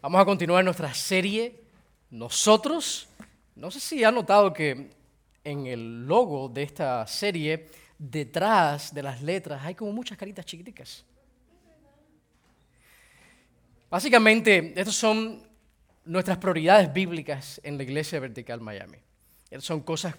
Vamos 0.00 0.20
a 0.20 0.24
continuar 0.24 0.64
nuestra 0.64 0.94
serie 0.94 1.60
Nosotros. 2.10 3.08
No 3.56 3.68
sé 3.68 3.80
si 3.80 4.04
han 4.04 4.14
notado 4.14 4.52
que 4.52 4.90
en 5.42 5.66
el 5.66 6.06
logo 6.06 6.48
de 6.48 6.62
esta 6.62 7.04
serie, 7.08 7.66
detrás 7.98 8.94
de 8.94 9.02
las 9.02 9.20
letras, 9.20 9.60
hay 9.64 9.74
como 9.74 9.92
muchas 9.92 10.16
caritas 10.16 10.46
chiquiticas. 10.46 11.04
Básicamente, 13.90 14.72
estas 14.76 14.94
son 14.94 15.42
nuestras 16.04 16.38
prioridades 16.38 16.92
bíblicas 16.92 17.60
en 17.64 17.76
la 17.76 17.82
Iglesia 17.82 18.20
Vertical 18.20 18.60
Miami. 18.60 18.98
Estas 19.50 19.64
son 19.64 19.80
cosas 19.80 20.14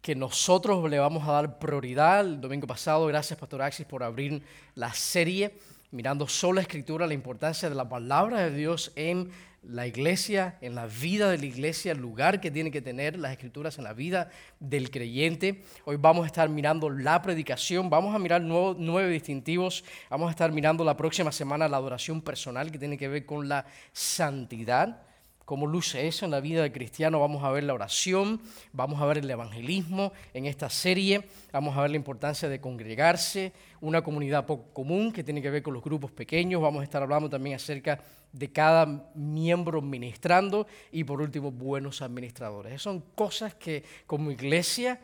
que 0.00 0.14
nosotros 0.14 0.88
le 0.88 1.00
vamos 1.00 1.28
a 1.28 1.32
dar 1.32 1.58
prioridad. 1.58 2.20
El 2.20 2.40
domingo 2.40 2.68
pasado, 2.68 3.06
gracias 3.06 3.36
Pastor 3.36 3.62
Axis 3.62 3.86
por 3.86 4.04
abrir 4.04 4.40
la 4.76 4.94
serie 4.94 5.58
mirando 5.90 6.28
solo 6.28 6.54
la 6.54 6.62
escritura, 6.62 7.06
la 7.06 7.14
importancia 7.14 7.68
de 7.68 7.74
la 7.74 7.88
palabra 7.88 8.38
de 8.40 8.50
Dios 8.54 8.92
en 8.96 9.30
la 9.62 9.86
iglesia, 9.86 10.56
en 10.62 10.74
la 10.74 10.86
vida 10.86 11.30
de 11.30 11.38
la 11.38 11.44
iglesia, 11.44 11.92
el 11.92 11.98
lugar 11.98 12.40
que 12.40 12.50
tiene 12.50 12.70
que 12.70 12.80
tener 12.80 13.18
las 13.18 13.32
escrituras 13.32 13.76
en 13.76 13.84
la 13.84 13.92
vida 13.92 14.30
del 14.58 14.90
creyente. 14.90 15.62
Hoy 15.84 15.96
vamos 15.96 16.24
a 16.24 16.26
estar 16.26 16.48
mirando 16.48 16.88
la 16.88 17.20
predicación, 17.20 17.90
vamos 17.90 18.14
a 18.14 18.18
mirar 18.18 18.40
nueve 18.40 19.10
distintivos, 19.10 19.84
vamos 20.08 20.28
a 20.28 20.30
estar 20.30 20.50
mirando 20.50 20.84
la 20.84 20.96
próxima 20.96 21.30
semana 21.30 21.68
la 21.68 21.76
adoración 21.76 22.22
personal 22.22 22.70
que 22.70 22.78
tiene 22.78 22.96
que 22.96 23.08
ver 23.08 23.26
con 23.26 23.48
la 23.48 23.66
santidad 23.92 25.02
cómo 25.50 25.66
luce 25.66 26.06
eso 26.06 26.26
en 26.26 26.30
la 26.30 26.38
vida 26.38 26.62
del 26.62 26.70
cristiano. 26.70 27.18
Vamos 27.18 27.42
a 27.42 27.50
ver 27.50 27.64
la 27.64 27.74
oración, 27.74 28.40
vamos 28.72 29.02
a 29.02 29.06
ver 29.06 29.18
el 29.18 29.28
evangelismo 29.28 30.12
en 30.32 30.46
esta 30.46 30.70
serie, 30.70 31.24
vamos 31.50 31.76
a 31.76 31.82
ver 31.82 31.90
la 31.90 31.96
importancia 31.96 32.48
de 32.48 32.60
congregarse, 32.60 33.52
una 33.80 34.00
comunidad 34.00 34.46
poco 34.46 34.72
común 34.72 35.12
que 35.12 35.24
tiene 35.24 35.42
que 35.42 35.50
ver 35.50 35.64
con 35.64 35.74
los 35.74 35.82
grupos 35.82 36.12
pequeños. 36.12 36.62
Vamos 36.62 36.82
a 36.82 36.84
estar 36.84 37.02
hablando 37.02 37.28
también 37.28 37.56
acerca 37.56 37.98
de 38.32 38.52
cada 38.52 39.10
miembro 39.16 39.82
ministrando 39.82 40.68
y 40.92 41.02
por 41.02 41.20
último 41.20 41.50
buenos 41.50 42.00
administradores. 42.00 42.70
Esas 42.70 42.82
son 42.82 43.00
cosas 43.16 43.52
que 43.56 43.82
como 44.06 44.30
iglesia 44.30 45.00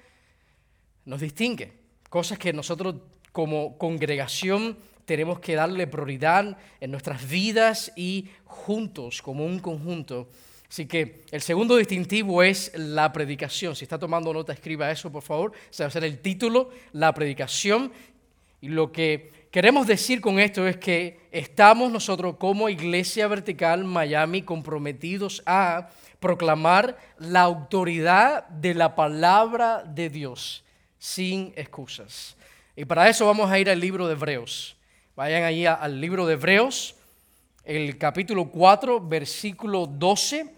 nos 1.06 1.22
distinguen, 1.22 1.72
cosas 2.08 2.38
que 2.38 2.52
nosotros 2.52 2.94
como 3.32 3.76
congregación 3.78 4.78
tenemos 5.06 5.40
que 5.40 5.54
darle 5.54 5.86
prioridad 5.86 6.58
en 6.80 6.90
nuestras 6.90 7.26
vidas 7.26 7.92
y 7.96 8.28
juntos, 8.44 9.22
como 9.22 9.46
un 9.46 9.60
conjunto. 9.60 10.28
Así 10.68 10.86
que 10.86 11.22
el 11.30 11.40
segundo 11.40 11.76
distintivo 11.76 12.42
es 12.42 12.72
la 12.76 13.12
predicación. 13.12 13.76
Si 13.76 13.84
está 13.84 13.98
tomando 13.98 14.32
nota, 14.32 14.52
escriba 14.52 14.90
eso, 14.90 15.10
por 15.10 15.22
favor. 15.22 15.52
Se 15.70 15.84
va 15.84 15.88
a 15.88 15.90
ser 15.90 16.04
el 16.04 16.18
título, 16.18 16.70
la 16.92 17.14
predicación. 17.14 17.92
Y 18.60 18.68
lo 18.68 18.90
que 18.90 19.48
queremos 19.52 19.86
decir 19.86 20.20
con 20.20 20.40
esto 20.40 20.66
es 20.66 20.76
que 20.76 21.20
estamos 21.30 21.90
nosotros 21.92 22.36
como 22.36 22.68
Iglesia 22.68 23.28
Vertical 23.28 23.84
Miami 23.84 24.42
comprometidos 24.42 25.42
a 25.46 25.88
proclamar 26.18 26.98
la 27.18 27.42
autoridad 27.42 28.48
de 28.48 28.74
la 28.74 28.96
palabra 28.96 29.84
de 29.84 30.10
Dios 30.10 30.64
sin 30.98 31.52
excusas. 31.56 32.36
Y 32.74 32.84
para 32.84 33.08
eso 33.08 33.24
vamos 33.24 33.50
a 33.50 33.58
ir 33.58 33.70
al 33.70 33.78
libro 33.78 34.08
de 34.08 34.14
Hebreos. 34.14 34.75
Vayan 35.16 35.44
ahí 35.44 35.64
al 35.64 35.98
libro 35.98 36.26
de 36.26 36.34
Hebreos, 36.34 36.94
el 37.64 37.96
capítulo 37.96 38.50
4, 38.50 39.00
versículo 39.00 39.86
12. 39.86 40.52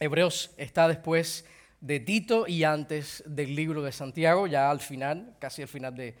Hebreos 0.00 0.50
está 0.56 0.88
después 0.88 1.44
de 1.78 2.00
Tito 2.00 2.48
y 2.48 2.64
antes 2.64 3.22
del 3.26 3.54
libro 3.54 3.82
de 3.82 3.92
Santiago, 3.92 4.46
ya 4.46 4.70
al 4.70 4.80
final, 4.80 5.36
casi 5.38 5.60
al 5.60 5.68
final 5.68 5.94
de, 5.94 6.16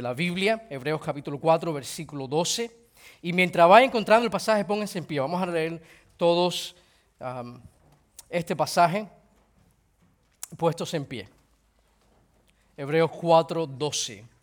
la 0.00 0.14
Biblia. 0.14 0.68
Hebreos 0.70 1.00
capítulo 1.04 1.40
4, 1.40 1.72
versículo 1.72 2.28
12. 2.28 2.70
Y 3.22 3.32
mientras 3.32 3.68
vaya 3.68 3.84
encontrando 3.84 4.24
el 4.24 4.30
pasaje, 4.30 4.64
pónganse 4.64 5.00
en 5.00 5.04
pie. 5.04 5.18
Vamos 5.18 5.42
a 5.42 5.46
leer 5.46 5.82
todos 6.16 6.76
este 8.28 8.54
pasaje 8.54 9.08
puestos 10.56 10.94
en 10.94 11.04
pie. 11.04 11.28
Hebreos 12.76 13.10
4, 13.10 13.66
12. 13.66 14.37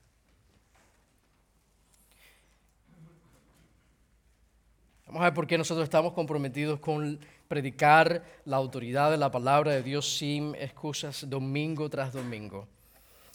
Vamos 5.15 5.27
a 5.27 5.29
ver 5.29 5.35
por 5.35 5.47
qué 5.47 5.57
nosotros 5.57 5.85
estamos 5.85 6.11
comprometidos 6.11 6.81
con 6.81 7.17
predicar 7.47 8.21
la 8.43 8.57
autoridad 8.57 9.11
de 9.11 9.15
la 9.15 9.31
palabra 9.31 9.71
de 9.71 9.81
Dios 9.81 10.17
sin 10.17 10.53
excusas 10.55 11.29
domingo 11.29 11.89
tras 11.89 12.11
domingo. 12.11 12.67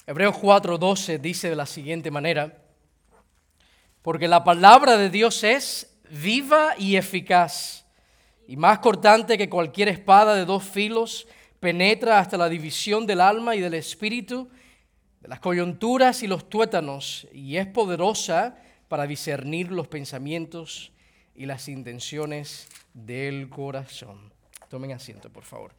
Hebreos 0.06 0.36
4:12 0.36 1.18
dice 1.18 1.48
de 1.48 1.56
la 1.56 1.64
siguiente 1.64 2.10
manera, 2.10 2.54
porque 4.02 4.28
la 4.28 4.44
palabra 4.44 4.98
de 4.98 5.08
Dios 5.08 5.42
es 5.42 5.98
viva 6.10 6.74
y 6.76 6.96
eficaz, 6.96 7.86
y 8.47 8.58
más 8.58 8.80
cortante 8.80 9.38
que 9.38 9.48
cualquier 9.48 9.88
espada 9.88 10.34
de 10.34 10.44
dos 10.44 10.62
filos, 10.62 11.26
penetra 11.60 12.18
hasta 12.18 12.36
la 12.36 12.50
división 12.50 13.06
del 13.06 13.22
alma 13.22 13.56
y 13.56 13.60
del 13.60 13.72
espíritu, 13.72 14.50
de 15.22 15.28
las 15.28 15.41
coyunturas 15.41 16.22
y 16.22 16.26
los 16.26 16.50
tuétanos, 16.50 17.26
y 17.32 17.56
es 17.56 17.66
poderosa 17.66 18.58
para 18.86 19.06
discernir 19.06 19.72
los 19.72 19.88
pensamientos 19.88 20.92
y 21.34 21.46
las 21.46 21.68
intenciones 21.68 22.68
del 22.94 23.48
corazón. 23.48 24.32
Tomen 24.68 24.92
asiento, 24.92 25.30
por 25.30 25.44
favor. 25.44 25.72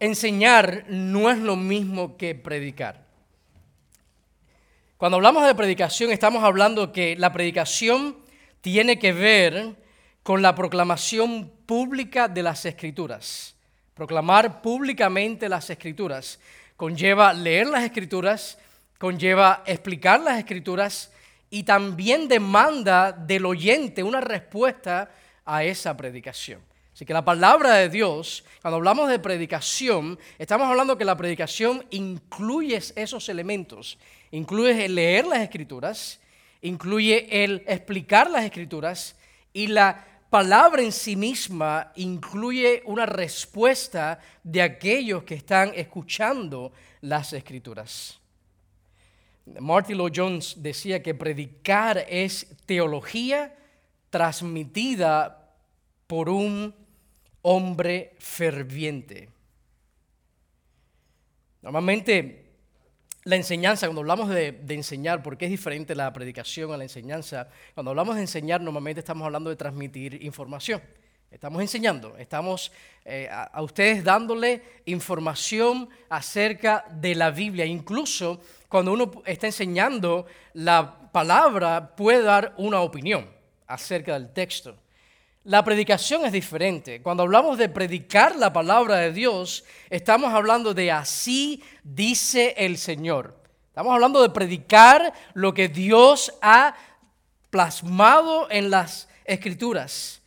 Enseñar 0.00 0.84
no 0.88 1.30
es 1.30 1.38
lo 1.38 1.56
mismo 1.56 2.16
que 2.16 2.34
predicar. 2.34 3.06
Cuando 4.96 5.16
hablamos 5.16 5.46
de 5.46 5.54
predicación, 5.54 6.10
estamos 6.10 6.42
hablando 6.44 6.92
que 6.92 7.16
la 7.16 7.32
predicación 7.32 8.16
tiene 8.60 8.98
que 8.98 9.12
ver 9.12 9.76
con 10.22 10.42
la 10.42 10.54
proclamación 10.54 11.50
pública 11.66 12.28
de 12.28 12.42
las 12.42 12.64
escrituras. 12.64 13.54
Proclamar 13.94 14.60
públicamente 14.62 15.48
las 15.48 15.70
escrituras 15.70 16.38
conlleva 16.78 17.32
leer 17.32 17.66
las 17.66 17.82
escrituras, 17.82 18.56
conlleva 18.98 19.64
explicar 19.66 20.20
las 20.20 20.38
escrituras 20.38 21.10
y 21.50 21.62
también 21.62 22.28
demanda 22.28 23.12
del 23.12 23.46
oyente 23.46 24.02
una 24.02 24.20
respuesta 24.20 25.10
a 25.44 25.64
esa 25.64 25.96
predicación. 25.96 26.60
Así 26.92 27.06
que 27.06 27.12
la 27.12 27.24
palabra 27.24 27.74
de 27.74 27.88
Dios, 27.88 28.44
cuando 28.60 28.76
hablamos 28.76 29.08
de 29.08 29.20
predicación, 29.20 30.18
estamos 30.36 30.66
hablando 30.66 30.98
que 30.98 31.04
la 31.04 31.16
predicación 31.16 31.84
incluye 31.90 32.76
esos 32.96 33.28
elementos. 33.28 33.98
Incluye 34.32 34.84
el 34.84 34.96
leer 34.96 35.24
las 35.24 35.38
escrituras, 35.38 36.18
incluye 36.60 37.44
el 37.44 37.62
explicar 37.68 38.28
las 38.28 38.44
escrituras 38.44 39.16
y 39.52 39.68
la 39.68 40.04
palabra 40.28 40.82
en 40.82 40.92
sí 40.92 41.16
misma 41.16 41.92
incluye 41.94 42.82
una 42.84 43.06
respuesta 43.06 44.18
de 44.42 44.62
aquellos 44.62 45.22
que 45.22 45.34
están 45.34 45.72
escuchando 45.74 46.72
las 47.00 47.32
escrituras. 47.32 48.17
Martin 49.60 49.98
Lloyd 49.98 50.12
Jones 50.14 50.54
decía 50.58 51.02
que 51.02 51.14
predicar 51.14 52.04
es 52.08 52.56
teología 52.66 53.54
transmitida 54.10 55.54
por 56.06 56.28
un 56.28 56.74
hombre 57.42 58.14
ferviente. 58.18 59.28
Normalmente 61.62 62.48
la 63.24 63.36
enseñanza, 63.36 63.86
cuando 63.86 64.00
hablamos 64.00 64.30
de, 64.30 64.58
enseñar, 64.68 65.22
porque 65.22 65.44
es 65.44 65.50
diferente 65.50 65.94
la 65.94 66.12
predicación 66.12 66.72
a 66.72 66.78
la 66.78 66.84
enseñanza, 66.84 67.50
cuando 67.74 67.90
hablamos 67.90 68.14
de 68.14 68.22
enseñar 68.22 68.60
normalmente 68.60 69.00
estamos 69.00 69.26
hablando 69.26 69.50
de 69.50 69.56
transmitir 69.56 70.22
información. 70.24 70.80
Estamos 71.30 71.60
enseñando, 71.60 72.16
estamos 72.16 72.72
eh, 73.04 73.28
a, 73.30 73.60
ustedes 73.60 74.02
dándole 74.02 74.62
información 74.86 75.88
acerca 76.08 76.86
de 76.90 77.14
la 77.14 77.30
Biblia. 77.30 77.66
Incluso 77.66 78.40
cuando 78.66 78.92
uno 78.92 79.22
está 79.26 79.46
enseñando 79.46 80.26
la 80.54 81.10
palabra, 81.12 81.94
puede 81.94 82.22
dar 82.22 82.54
una 82.56 82.80
opinión 82.80 83.28
acerca 83.66 84.14
del 84.14 84.32
texto. 84.32 84.74
La 85.44 85.62
predicación 85.62 86.24
es 86.24 86.32
diferente. 86.32 87.02
Cuando 87.02 87.24
hablamos 87.24 87.58
de 87.58 87.68
predicar 87.68 88.34
la 88.34 88.52
palabra 88.52 88.96
de 88.96 89.12
Dios, 89.12 89.64
estamos 89.90 90.32
hablando 90.32 90.72
de 90.72 90.90
así 90.90 91.62
dice 91.84 92.54
el 92.56 92.78
Señor. 92.78 93.36
Estamos 93.68 93.92
hablando 93.92 94.22
de 94.22 94.30
predicar 94.30 95.12
lo 95.34 95.52
que 95.52 95.68
Dios 95.68 96.32
ha 96.40 96.74
plasmado 97.50 98.50
en 98.50 98.70
las 98.70 99.08
escrituras. 99.24 100.17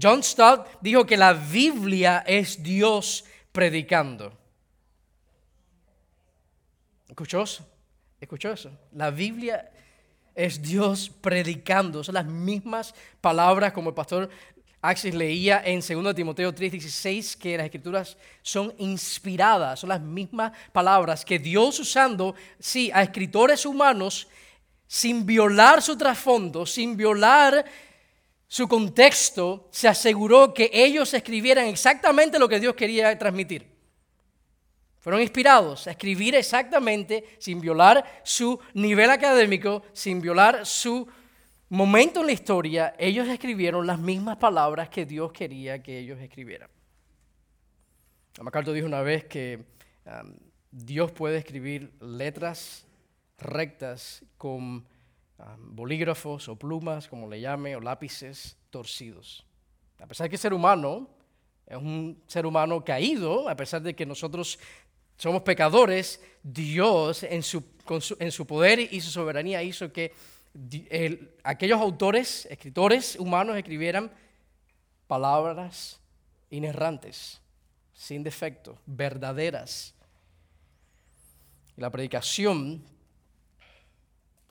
John 0.00 0.22
Stott 0.22 0.80
dijo 0.80 1.04
que 1.04 1.16
la 1.16 1.32
Biblia 1.32 2.24
es 2.26 2.62
Dios 2.62 3.24
predicando. 3.52 4.32
¿Escuchó 7.08 7.42
eso? 7.42 7.66
¿Escuchó 8.20 8.52
eso? 8.52 8.70
La 8.92 9.10
Biblia 9.10 9.70
es 10.34 10.62
Dios 10.62 11.10
predicando. 11.10 12.04
Son 12.04 12.14
las 12.14 12.26
mismas 12.26 12.94
palabras 13.20 13.72
como 13.72 13.90
el 13.90 13.94
pastor 13.94 14.30
Axis 14.82 15.14
leía 15.14 15.62
en 15.64 15.80
2 15.80 16.14
Timoteo 16.14 16.54
3:16 16.54 17.36
que 17.36 17.56
las 17.56 17.66
escrituras 17.66 18.16
son 18.42 18.72
inspiradas. 18.78 19.80
Son 19.80 19.90
las 19.90 20.00
mismas 20.00 20.52
palabras 20.72 21.24
que 21.24 21.38
Dios 21.38 21.78
usando, 21.80 22.34
sí, 22.58 22.90
a 22.94 23.02
escritores 23.02 23.66
humanos 23.66 24.28
sin 24.86 25.26
violar 25.26 25.82
su 25.82 25.96
trasfondo, 25.96 26.64
sin 26.64 26.96
violar 26.96 27.64
su 28.50 28.66
contexto, 28.66 29.68
se 29.70 29.86
aseguró 29.86 30.52
que 30.52 30.72
ellos 30.72 31.14
escribieran 31.14 31.66
exactamente 31.68 32.36
lo 32.36 32.48
que 32.48 32.58
Dios 32.58 32.74
quería 32.74 33.16
transmitir. 33.16 33.64
Fueron 34.98 35.22
inspirados 35.22 35.86
a 35.86 35.92
escribir 35.92 36.34
exactamente, 36.34 37.36
sin 37.38 37.60
violar 37.60 38.04
su 38.24 38.58
nivel 38.74 39.08
académico, 39.10 39.84
sin 39.92 40.20
violar 40.20 40.66
su 40.66 41.06
momento 41.68 42.22
en 42.22 42.26
la 42.26 42.32
historia, 42.32 42.92
ellos 42.98 43.28
escribieron 43.28 43.86
las 43.86 44.00
mismas 44.00 44.36
palabras 44.38 44.88
que 44.88 45.06
Dios 45.06 45.30
quería 45.30 45.80
que 45.80 46.00
ellos 46.00 46.18
escribieran. 46.18 46.68
MacArthur 48.40 48.74
dijo 48.74 48.88
una 48.88 49.02
vez 49.02 49.26
que 49.26 49.64
um, 50.06 50.34
Dios 50.72 51.12
puede 51.12 51.38
escribir 51.38 51.92
letras 52.00 52.84
rectas 53.38 54.24
con 54.36 54.84
um, 55.40 55.74
bolígrafos 55.74 56.48
o 56.48 56.56
plumas, 56.56 57.08
como 57.08 57.28
le 57.28 57.40
llame, 57.40 57.76
o 57.76 57.80
lápices 57.80 58.56
torcidos. 58.70 59.44
A 59.98 60.06
pesar 60.06 60.24
de 60.24 60.30
que 60.30 60.36
el 60.36 60.40
ser 60.40 60.54
humano 60.54 61.08
es 61.66 61.76
un 61.76 62.22
ser 62.26 62.46
humano 62.46 62.84
caído, 62.84 63.48
a 63.48 63.56
pesar 63.56 63.82
de 63.82 63.94
que 63.94 64.06
nosotros 64.06 64.58
somos 65.16 65.42
pecadores, 65.42 66.20
Dios 66.42 67.22
en 67.22 67.42
su, 67.42 67.62
en 68.18 68.32
su 68.32 68.46
poder 68.46 68.80
y 68.80 69.00
su 69.00 69.10
soberanía 69.10 69.62
hizo 69.62 69.92
que 69.92 70.12
aquellos 71.44 71.80
autores, 71.80 72.46
escritores 72.46 73.16
humanos 73.16 73.56
escribieran 73.56 74.10
palabras 75.06 76.00
inerrantes, 76.50 77.40
sin 77.92 78.22
defecto, 78.22 78.78
verdaderas. 78.86 79.94
La 81.76 81.90
predicación 81.90 82.82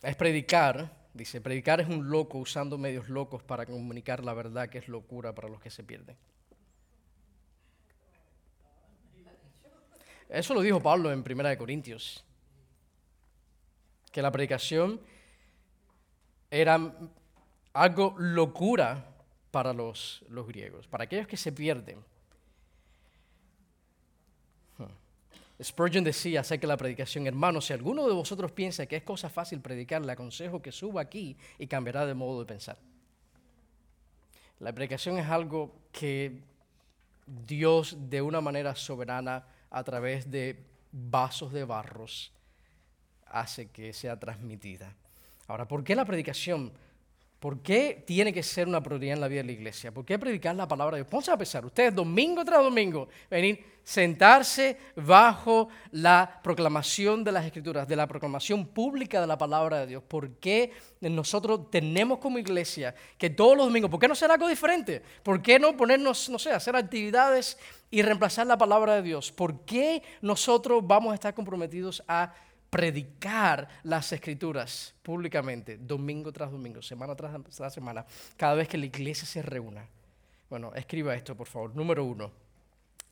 es 0.02 0.16
predicar, 0.16 0.92
dice, 1.14 1.42
predicar 1.42 1.82
es 1.82 1.88
un 1.88 2.10
loco 2.10 2.38
usando 2.38 2.78
medios 2.78 3.10
locos 3.10 3.44
para 3.44 3.66
comunicar 3.66 4.24
la 4.24 4.34
verdad 4.34 4.70
que 4.70 4.78
es 4.78 4.88
locura 4.88 5.34
para 5.34 5.50
los 5.50 5.60
que 5.60 5.70
se 5.70 5.84
pierden. 5.84 6.16
Eso 10.30 10.54
lo 10.54 10.62
dijo 10.62 10.80
Pablo 10.80 11.12
en 11.12 11.24
1 11.28 11.58
Corintios, 11.58 12.24
que 14.12 14.22
la 14.22 14.32
predicación 14.32 15.02
era 16.52 16.94
algo 17.74 18.16
locura 18.18 19.06
para 19.52 19.74
los, 19.74 20.24
los 20.30 20.48
griegos, 20.48 20.88
para 20.88 21.06
aquellos 21.06 21.28
que 21.28 21.38
se 21.38 21.52
pierden. 21.52 22.04
Spurgeon 25.62 26.04
decía 26.04 26.40
acerca 26.40 26.62
de 26.62 26.68
la 26.68 26.78
predicación, 26.78 27.28
hermano, 27.28 27.60
si 27.60 27.74
alguno 27.74 28.08
de 28.08 28.14
vosotros 28.14 28.52
piensa 28.52 28.86
que 28.86 28.96
es 28.96 29.04
cosa 29.04 29.30
fácil 29.30 29.60
predicar, 29.60 30.06
le 30.06 30.14
aconsejo 30.14 30.62
que 30.62 30.72
suba 30.72 31.02
aquí 31.02 31.36
y 31.58 31.68
cambiará 31.68 32.06
de 32.06 32.14
modo 32.14 32.40
de 32.40 32.46
pensar. 32.46 32.78
La 34.60 34.74
predicación 34.74 35.18
es 35.18 35.28
algo 35.28 35.76
que 35.92 36.40
Dios 37.26 37.98
de 38.10 38.22
una 38.22 38.42
manera 38.42 38.76
soberana 38.76 39.46
a 39.70 39.84
través 39.84 40.32
de 40.32 40.64
vasos 40.92 41.52
de 41.52 41.64
barros 41.66 42.32
hace 43.26 43.70
que 43.70 43.94
sea 43.94 44.20
transmitida. 44.20 44.94
Ahora, 45.48 45.68
¿por 45.68 45.84
qué 45.84 45.96
la 45.96 46.06
predicación? 46.06 46.72
¿Por 47.40 47.62
qué 47.62 48.04
tiene 48.06 48.34
que 48.34 48.44
ser 48.44 48.68
una 48.68 48.84
prioridad 48.84 49.14
en 49.14 49.22
la 49.22 49.30
vida 49.30 49.40
de 49.40 49.46
la 49.46 49.52
iglesia? 49.54 49.94
¿Por 49.94 50.04
qué 50.04 50.20
predicar 50.20 50.54
la 50.56 50.68
palabra 50.68 50.98
de 50.98 51.04
Dios? 51.04 51.10
Pónganse 51.10 51.32
a 51.32 51.38
pensar, 51.38 51.66
ustedes 51.66 51.96
domingo 51.96 52.44
tras 52.44 52.62
domingo, 52.62 53.08
venir, 53.32 53.64
sentarse 53.82 54.78
bajo 54.98 55.70
la 55.92 56.42
proclamación 56.44 57.24
de 57.24 57.32
las 57.32 57.46
escrituras, 57.46 57.88
de 57.88 57.96
la 57.96 58.08
proclamación 58.08 58.68
pública 58.68 59.22
de 59.22 59.28
la 59.28 59.38
palabra 59.38 59.80
de 59.80 59.88
Dios. 59.88 60.04
¿Por 60.04 60.32
qué 60.36 60.74
nosotros 61.00 61.72
tenemos 61.72 62.20
como 62.20 62.38
iglesia 62.40 62.94
que 63.18 63.30
todos 63.30 63.56
los 63.56 63.68
domingos, 63.68 63.90
¿por 63.90 64.02
qué 64.02 64.08
no 64.10 64.14
hacer 64.14 64.30
algo 64.30 64.50
diferente? 64.50 65.02
¿Por 65.24 65.42
qué 65.42 65.60
no 65.60 65.78
ponernos, 65.78 66.30
no 66.30 66.38
sé, 66.38 66.52
hacer 66.52 66.76
actividades 66.76 67.58
y 67.90 68.02
reemplazar 68.02 68.48
la 68.48 68.58
palabra 68.58 68.96
de 68.96 69.02
Dios? 69.02 69.32
¿Por 69.32 69.62
qué 69.62 70.04
nosotros 70.22 70.86
vamos 70.86 71.14
a 71.14 71.16
estar 71.16 71.34
comprometidos 71.34 72.04
a 72.06 72.34
predicar 72.70 73.68
las 73.84 74.12
escrituras 74.12 74.94
públicamente, 75.02 75.78
domingo 75.78 76.32
tras 76.32 76.52
domingo, 76.52 76.82
semana 76.82 77.16
tras 77.16 77.74
semana, 77.74 78.06
cada 78.38 78.54
vez 78.54 78.68
que 78.68 78.78
la 78.78 78.86
iglesia 78.86 79.26
se 79.26 79.42
reúna. 79.42 79.88
Bueno, 80.50 80.74
escriba 80.76 81.16
esto, 81.16 81.36
por 81.36 81.48
favor. 81.48 81.76
Número 81.76 82.04
uno, 82.04 82.32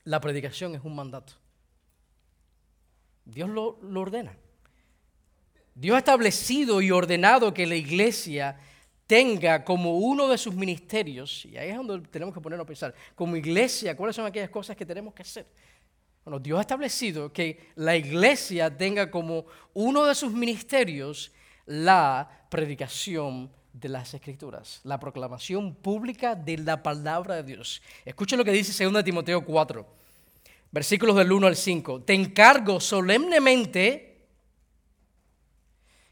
la 0.04 0.20
predicación 0.20 0.76
es 0.76 0.84
un 0.84 0.96
mandato. 0.96 1.34
Dios 3.26 3.50
lo, 3.50 3.78
ordena. 4.00 4.36
Dios 5.76 5.96
ha 5.96 6.00
establecido 6.00 6.82
y 6.82 6.92
ordenado 6.92 7.54
que 7.54 7.68
la 7.68 7.76
iglesia 7.76 8.58
tenga 9.06 9.64
como 9.64 9.98
uno 9.98 10.28
de 10.28 10.38
sus 10.38 10.54
ministerios, 10.54 11.46
y 11.46 11.58
ahí 11.58 11.70
es 11.70 11.78
donde 11.78 12.08
tenemos 12.10 12.34
que 12.34 12.42
ponernos 12.42 12.66
a 12.66 12.68
pensar, 12.68 12.94
como 13.16 13.36
iglesia, 13.36 13.96
cuáles 13.96 14.16
son 14.16 14.26
aquellas 14.26 14.50
cosas 14.50 14.76
que 14.76 14.86
tenemos 14.86 15.14
que 15.14 15.22
hacer. 15.22 15.46
Bueno, 16.28 16.40
Dios 16.40 16.58
ha 16.58 16.62
establecido 16.62 17.32
que 17.32 17.72
la 17.76 17.96
iglesia 17.96 18.76
tenga 18.78 19.10
como 19.10 19.46
uno 19.74 20.04
de 20.04 20.14
sus 20.14 20.34
ministerios 20.34 21.32
la 21.66 22.46
predicación 22.50 23.50
de 23.72 23.88
las 23.88 24.14
escrituras, 24.14 24.82
la 24.84 25.00
proclamación 25.00 25.74
pública 25.76 26.36
de 26.36 26.58
la 26.58 26.84
palabra 26.84 27.36
de 27.36 27.44
Dios. 27.44 27.82
Escuchen 28.04 28.38
lo 28.38 28.44
que 28.44 28.52
dice 28.52 28.84
2 28.84 29.06
Timoteo 29.06 29.46
4, 29.46 29.88
versículos 30.70 31.16
del 31.16 31.32
1 31.32 31.48
al 31.48 31.56
5. 31.56 32.02
Te 32.02 32.14
encargo 32.14 32.82
solemnemente 32.82 34.26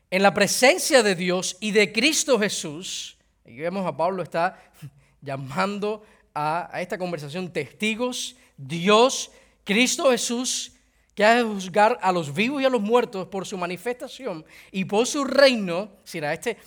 en 0.10 0.24
la 0.24 0.34
presencia 0.34 1.04
de 1.04 1.16
Dios 1.16 1.58
y 1.60 1.72
de 1.72 1.92
Cristo 1.92 2.40
Jesús. 2.40 3.18
Aquí 3.44 3.58
vemos 3.58 3.86
a 3.86 3.98
Pablo 3.98 4.24
está 4.24 4.64
llamando 5.22 6.06
a, 6.34 6.70
a 6.72 6.82
esta 6.82 6.98
conversación 6.98 7.52
testigos, 7.52 8.38
Dios, 8.56 9.30
Cristo 9.66 10.12
Jesús, 10.12 10.72
que 11.14 11.26
ha 11.26 11.36
de 11.36 11.44
juzgar 11.44 11.98
a 12.02 12.12
los 12.12 12.34
vivos 12.34 12.62
y 12.62 12.66
a 12.66 12.70
los 12.70 12.82
muertos 12.82 13.28
por 13.28 13.46
su 13.46 13.58
manifestación 13.58 14.46
y 14.72 14.86
por 14.86 15.08
su 15.08 15.26
reino, 15.26 15.92
será 16.06 16.34
este 16.34 16.58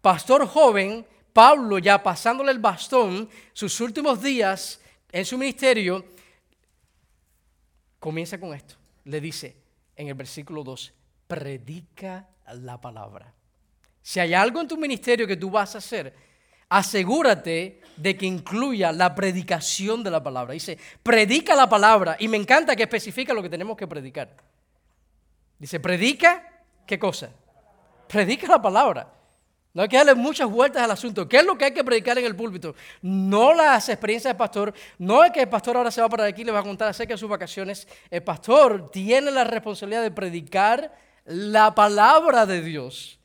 pastor 0.00 0.46
joven, 0.46 1.06
Pablo 1.32 1.78
ya 1.78 2.02
pasándole 2.02 2.50
el 2.50 2.58
bastón, 2.58 3.28
sus 3.52 3.80
últimos 3.80 4.20
días 4.22 4.80
en 5.12 5.24
su 5.24 5.36
ministerio, 5.38 6.04
comienza 8.00 8.40
con 8.40 8.54
esto. 8.54 8.76
Le 9.04 9.20
dice 9.20 9.56
en 9.94 10.08
el 10.08 10.14
versículo 10.14 10.64
2, 10.64 10.92
predica 11.26 12.28
la 12.54 12.80
palabra. 12.80 13.34
Si 14.02 14.20
hay 14.20 14.32
algo 14.32 14.60
en 14.60 14.68
tu 14.68 14.76
ministerio 14.76 15.26
que 15.26 15.36
tú 15.36 15.50
vas 15.50 15.74
a 15.74 15.78
hacer, 15.78 16.14
asegúrate 16.68 17.80
de 17.96 18.16
que 18.16 18.26
incluya 18.26 18.92
la 18.92 19.14
predicación 19.14 20.02
de 20.02 20.10
la 20.10 20.22
palabra. 20.22 20.54
Dice, 20.54 20.78
predica 21.02 21.54
la 21.54 21.68
palabra. 21.68 22.16
Y 22.18 22.28
me 22.28 22.36
encanta 22.36 22.76
que 22.76 22.84
especifica 22.84 23.34
lo 23.34 23.42
que 23.42 23.50
tenemos 23.50 23.76
que 23.76 23.86
predicar. 23.86 24.30
Dice, 25.58 25.80
predica, 25.80 26.62
¿qué 26.86 26.98
cosa? 26.98 27.30
Predica 28.06 28.46
la 28.46 28.62
palabra. 28.62 29.12
No 29.74 29.82
hay 29.82 29.88
que 29.88 29.96
darle 29.96 30.14
muchas 30.14 30.48
vueltas 30.48 30.82
al 30.82 30.90
asunto. 30.90 31.28
¿Qué 31.28 31.38
es 31.38 31.44
lo 31.44 31.58
que 31.58 31.66
hay 31.66 31.72
que 31.72 31.84
predicar 31.84 32.18
en 32.18 32.24
el 32.24 32.34
púlpito? 32.34 32.74
No 33.02 33.52
las 33.52 33.88
experiencias 33.88 34.32
del 34.32 34.38
pastor, 34.38 34.72
no 34.98 35.22
es 35.24 35.30
que 35.30 35.42
el 35.42 35.48
pastor 35.48 35.76
ahora 35.76 35.90
se 35.90 36.00
va 36.00 36.08
para 36.08 36.24
aquí 36.24 36.42
y 36.42 36.44
le 36.44 36.52
va 36.52 36.60
a 36.60 36.64
contar 36.64 36.88
acerca 36.88 37.14
de 37.14 37.18
sus 37.18 37.28
vacaciones. 37.28 37.86
El 38.10 38.22
pastor 38.22 38.90
tiene 38.90 39.30
la 39.30 39.44
responsabilidad 39.44 40.02
de 40.02 40.10
predicar 40.10 40.92
la 41.26 41.74
palabra 41.74 42.46
de 42.46 42.62
Dios. 42.62 43.17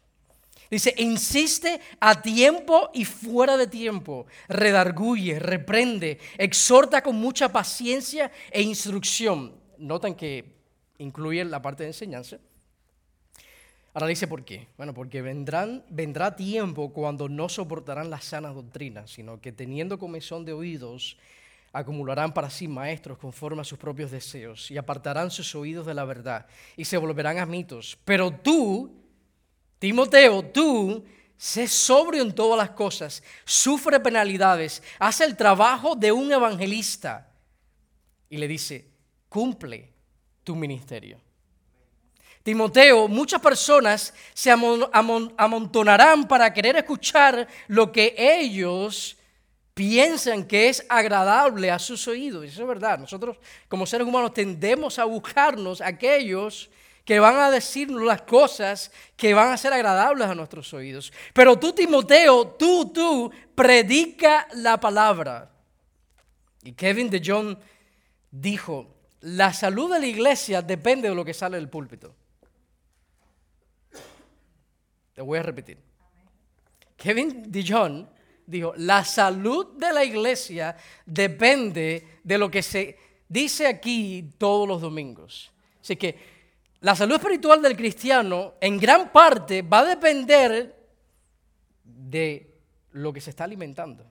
Dice, 0.73 0.95
insiste 0.97 1.79
a 1.99 2.19
tiempo 2.19 2.89
y 2.95 3.05
fuera 3.05 3.57
de 3.57 3.67
tiempo, 3.67 4.25
redarguye, 4.47 5.37
reprende, 5.37 6.17
exhorta 6.35 7.03
con 7.03 7.15
mucha 7.15 7.49
paciencia 7.49 8.31
e 8.49 8.63
instrucción. 8.63 9.53
Notan 9.77 10.15
que 10.15 10.55
incluye 10.97 11.45
la 11.45 11.61
parte 11.61 11.83
de 11.83 11.89
enseñanza. 11.89 12.39
Ahora 13.93 14.07
dice 14.07 14.25
por 14.25 14.43
qué. 14.43 14.67
Bueno, 14.75 14.95
porque 14.95 15.21
vendrán, 15.21 15.85
vendrá 15.89 16.35
tiempo 16.35 16.91
cuando 16.91 17.29
no 17.29 17.49
soportarán 17.49 18.09
las 18.09 18.25
sanas 18.25 18.55
doctrinas, 18.55 19.11
sino 19.11 19.39
que 19.39 19.51
teniendo 19.51 19.99
comezón 19.99 20.43
de 20.43 20.53
oídos, 20.53 21.17
acumularán 21.71 22.33
para 22.33 22.49
sí 22.49 22.67
maestros 22.67 23.19
conforme 23.19 23.61
a 23.61 23.63
sus 23.63 23.77
propios 23.77 24.09
deseos 24.09 24.71
y 24.71 24.77
apartarán 24.77 25.29
sus 25.29 25.53
oídos 25.53 25.85
de 25.85 25.93
la 25.93 26.03
verdad 26.03 26.47
y 26.75 26.85
se 26.85 26.97
volverán 26.97 27.37
a 27.37 27.45
mitos. 27.45 27.95
Pero 28.05 28.31
tú, 28.31 29.02
Timoteo, 29.83 30.45
tú 30.45 31.03
sé 31.35 31.67
sobrio 31.67 32.23
en 32.23 32.33
todas 32.33 32.57
las 32.57 32.69
cosas, 32.69 33.21
sufre 33.43 33.99
penalidades, 33.99 34.81
hace 34.97 35.25
el 35.25 35.35
trabajo 35.35 35.93
de 35.93 36.09
un 36.09 36.31
evangelista. 36.31 37.29
Y 38.29 38.37
le 38.37 38.47
dice, 38.47 38.87
cumple 39.27 39.91
tu 40.41 40.55
ministerio. 40.55 41.19
Timoteo, 42.43 43.09
muchas 43.09 43.41
personas 43.41 44.13
se 44.33 44.49
amontonarán 44.49 46.29
para 46.29 46.53
querer 46.53 46.77
escuchar 46.77 47.45
lo 47.67 47.91
que 47.91 48.15
ellos 48.17 49.17
piensan 49.73 50.45
que 50.45 50.69
es 50.69 50.85
agradable 50.87 51.69
a 51.69 51.77
sus 51.77 52.07
oídos. 52.07 52.45
Eso 52.45 52.61
es 52.61 52.67
verdad. 52.69 52.99
Nosotros 52.99 53.35
como 53.67 53.85
seres 53.85 54.07
humanos 54.07 54.33
tendemos 54.33 54.97
a 54.97 55.03
buscarnos 55.03 55.81
aquellos 55.81 56.69
que 57.05 57.19
van 57.19 57.35
a 57.35 57.51
decirnos 57.51 58.03
las 58.03 58.21
cosas 58.21 58.91
que 59.15 59.33
van 59.33 59.51
a 59.51 59.57
ser 59.57 59.73
agradables 59.73 60.27
a 60.27 60.35
nuestros 60.35 60.73
oídos. 60.73 61.11
Pero 61.33 61.57
tú, 61.59 61.73
Timoteo, 61.73 62.47
tú, 62.47 62.91
tú, 62.93 63.31
predica 63.53 64.47
la 64.55 64.79
palabra. 64.79 65.51
Y 66.63 66.71
Kevin 66.73 67.09
de 67.09 67.21
John 67.23 67.59
dijo, 68.31 68.95
la 69.21 69.53
salud 69.53 69.91
de 69.93 69.99
la 69.99 70.07
iglesia 70.07 70.61
depende 70.61 71.09
de 71.09 71.15
lo 71.15 71.25
que 71.25 71.33
sale 71.33 71.57
del 71.57 71.69
púlpito. 71.69 72.15
Te 75.13 75.21
voy 75.21 75.39
a 75.39 75.43
repetir. 75.43 75.77
Kevin 76.95 77.51
John 77.67 78.09
dijo, 78.45 78.73
la 78.77 79.03
salud 79.03 79.77
de 79.77 79.91
la 79.91 80.05
iglesia 80.05 80.75
depende 81.05 82.19
de 82.23 82.37
lo 82.37 82.49
que 82.49 82.63
se 82.63 82.97
dice 83.27 83.67
aquí 83.67 84.33
todos 84.37 84.67
los 84.67 84.81
domingos. 84.81 85.51
Así 85.81 85.97
que 85.97 86.32
la 86.83 86.97
salud 86.97 87.15
espiritual 87.15 87.61
del 87.61 87.77
cristiano 87.77 88.55
en 88.59 88.77
gran 88.77 89.09
parte 89.09 89.61
va 89.61 89.79
a 89.79 89.85
depender 89.85 90.75
de 91.81 92.59
lo 92.91 93.13
que 93.13 93.21
se 93.21 93.29
está 93.29 93.45
alimentando. 93.45 94.05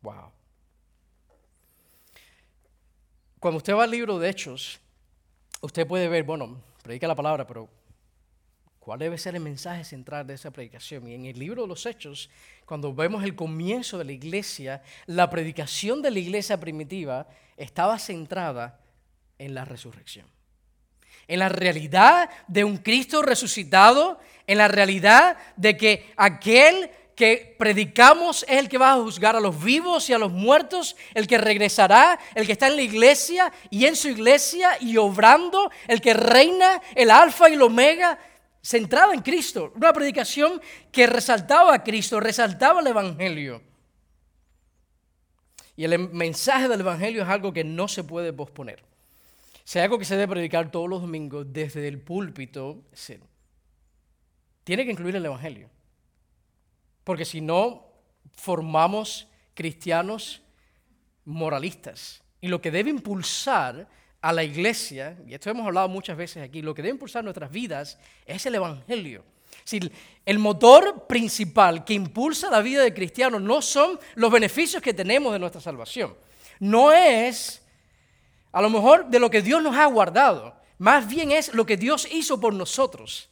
Wow. 0.00 0.32
Cuando 3.38 3.58
usted 3.58 3.74
va 3.74 3.84
al 3.84 3.90
libro 3.90 4.18
de 4.18 4.30
Hechos, 4.30 4.80
usted 5.60 5.86
puede 5.86 6.08
ver, 6.08 6.24
bueno, 6.24 6.58
predica 6.82 7.06
la 7.06 7.14
palabra, 7.14 7.46
pero 7.46 7.68
¿Cuál 8.78 8.98
debe 8.98 9.16
ser 9.16 9.36
el 9.36 9.42
mensaje 9.42 9.84
central 9.84 10.26
de 10.26 10.34
esa 10.34 10.50
predicación? 10.50 11.06
Y 11.06 11.14
en 11.14 11.26
el 11.26 11.38
libro 11.38 11.62
de 11.62 11.68
los 11.68 11.86
Hechos, 11.86 12.28
cuando 12.66 12.92
vemos 12.92 13.22
el 13.22 13.36
comienzo 13.36 13.96
de 13.96 14.04
la 14.04 14.10
iglesia, 14.10 14.82
la 15.06 15.30
predicación 15.30 16.02
de 16.02 16.10
la 16.10 16.18
iglesia 16.18 16.58
primitiva 16.58 17.28
estaba 17.56 17.96
centrada 18.00 18.81
en 19.38 19.54
la 19.54 19.64
resurrección. 19.64 20.26
En 21.28 21.38
la 21.38 21.48
realidad 21.48 22.30
de 22.48 22.64
un 22.64 22.78
Cristo 22.78 23.22
resucitado, 23.22 24.20
en 24.46 24.58
la 24.58 24.68
realidad 24.68 25.36
de 25.56 25.76
que 25.76 26.12
aquel 26.16 26.90
que 27.14 27.54
predicamos 27.58 28.44
es 28.48 28.58
el 28.58 28.68
que 28.68 28.78
va 28.78 28.92
a 28.92 28.96
juzgar 28.96 29.36
a 29.36 29.40
los 29.40 29.62
vivos 29.62 30.08
y 30.08 30.12
a 30.12 30.18
los 30.18 30.32
muertos, 30.32 30.96
el 31.14 31.26
que 31.26 31.38
regresará, 31.38 32.18
el 32.34 32.46
que 32.46 32.52
está 32.52 32.68
en 32.68 32.76
la 32.76 32.82
iglesia 32.82 33.52
y 33.70 33.86
en 33.86 33.96
su 33.96 34.08
iglesia 34.08 34.76
y 34.80 34.96
obrando, 34.96 35.70
el 35.88 36.00
que 36.00 36.14
reina, 36.14 36.80
el 36.94 37.10
alfa 37.10 37.48
y 37.48 37.54
el 37.54 37.62
omega, 37.62 38.18
centrada 38.62 39.12
en 39.12 39.20
Cristo, 39.20 39.72
una 39.74 39.92
predicación 39.92 40.60
que 40.90 41.06
resaltaba 41.06 41.74
a 41.74 41.82
Cristo, 41.82 42.20
resaltaba 42.20 42.80
el 42.80 42.86
Evangelio. 42.86 43.62
Y 45.76 45.84
el 45.84 45.98
mensaje 46.10 46.68
del 46.68 46.80
Evangelio 46.80 47.22
es 47.22 47.28
algo 47.28 47.52
que 47.52 47.64
no 47.64 47.88
se 47.88 48.04
puede 48.04 48.32
posponer. 48.32 48.82
Si 49.64 49.78
hay 49.78 49.84
algo 49.84 49.98
que 49.98 50.04
se 50.04 50.16
debe 50.16 50.32
predicar 50.32 50.70
todos 50.70 50.88
los 50.88 51.00
domingos 51.00 51.46
desde 51.52 51.86
el 51.88 52.00
púlpito, 52.00 52.82
tiene 54.64 54.84
que 54.84 54.90
incluir 54.90 55.16
el 55.16 55.24
Evangelio. 55.24 55.70
Porque 57.04 57.24
si 57.24 57.40
no, 57.40 57.86
formamos 58.32 59.28
cristianos 59.54 60.42
moralistas. 61.24 62.22
Y 62.40 62.48
lo 62.48 62.60
que 62.60 62.70
debe 62.70 62.90
impulsar 62.90 63.88
a 64.20 64.32
la 64.32 64.44
iglesia, 64.44 65.16
y 65.26 65.34
esto 65.34 65.50
hemos 65.50 65.66
hablado 65.66 65.88
muchas 65.88 66.16
veces 66.16 66.42
aquí, 66.42 66.62
lo 66.62 66.74
que 66.74 66.82
debe 66.82 66.94
impulsar 66.94 67.24
nuestras 67.24 67.50
vidas 67.50 67.98
es 68.26 68.44
el 68.46 68.54
Evangelio. 68.54 69.24
Si 69.64 69.80
el 70.24 70.38
motor 70.38 71.06
principal 71.06 71.84
que 71.84 71.94
impulsa 71.94 72.50
la 72.50 72.62
vida 72.62 72.82
de 72.82 72.94
cristiano 72.94 73.38
no 73.38 73.62
son 73.62 73.98
los 74.14 74.32
beneficios 74.32 74.82
que 74.82 74.94
tenemos 74.94 75.32
de 75.32 75.38
nuestra 75.38 75.60
salvación. 75.60 76.14
No 76.58 76.92
es 76.92 77.61
a 78.52 78.62
lo 78.62 78.70
mejor 78.70 79.08
de 79.08 79.18
lo 79.18 79.30
que 79.30 79.42
Dios 79.42 79.62
nos 79.62 79.76
ha 79.76 79.86
guardado. 79.86 80.54
Más 80.78 81.08
bien 81.08 81.32
es 81.32 81.54
lo 81.54 81.64
que 81.64 81.76
Dios 81.76 82.06
hizo 82.12 82.38
por 82.38 82.52
nosotros. 82.52 83.30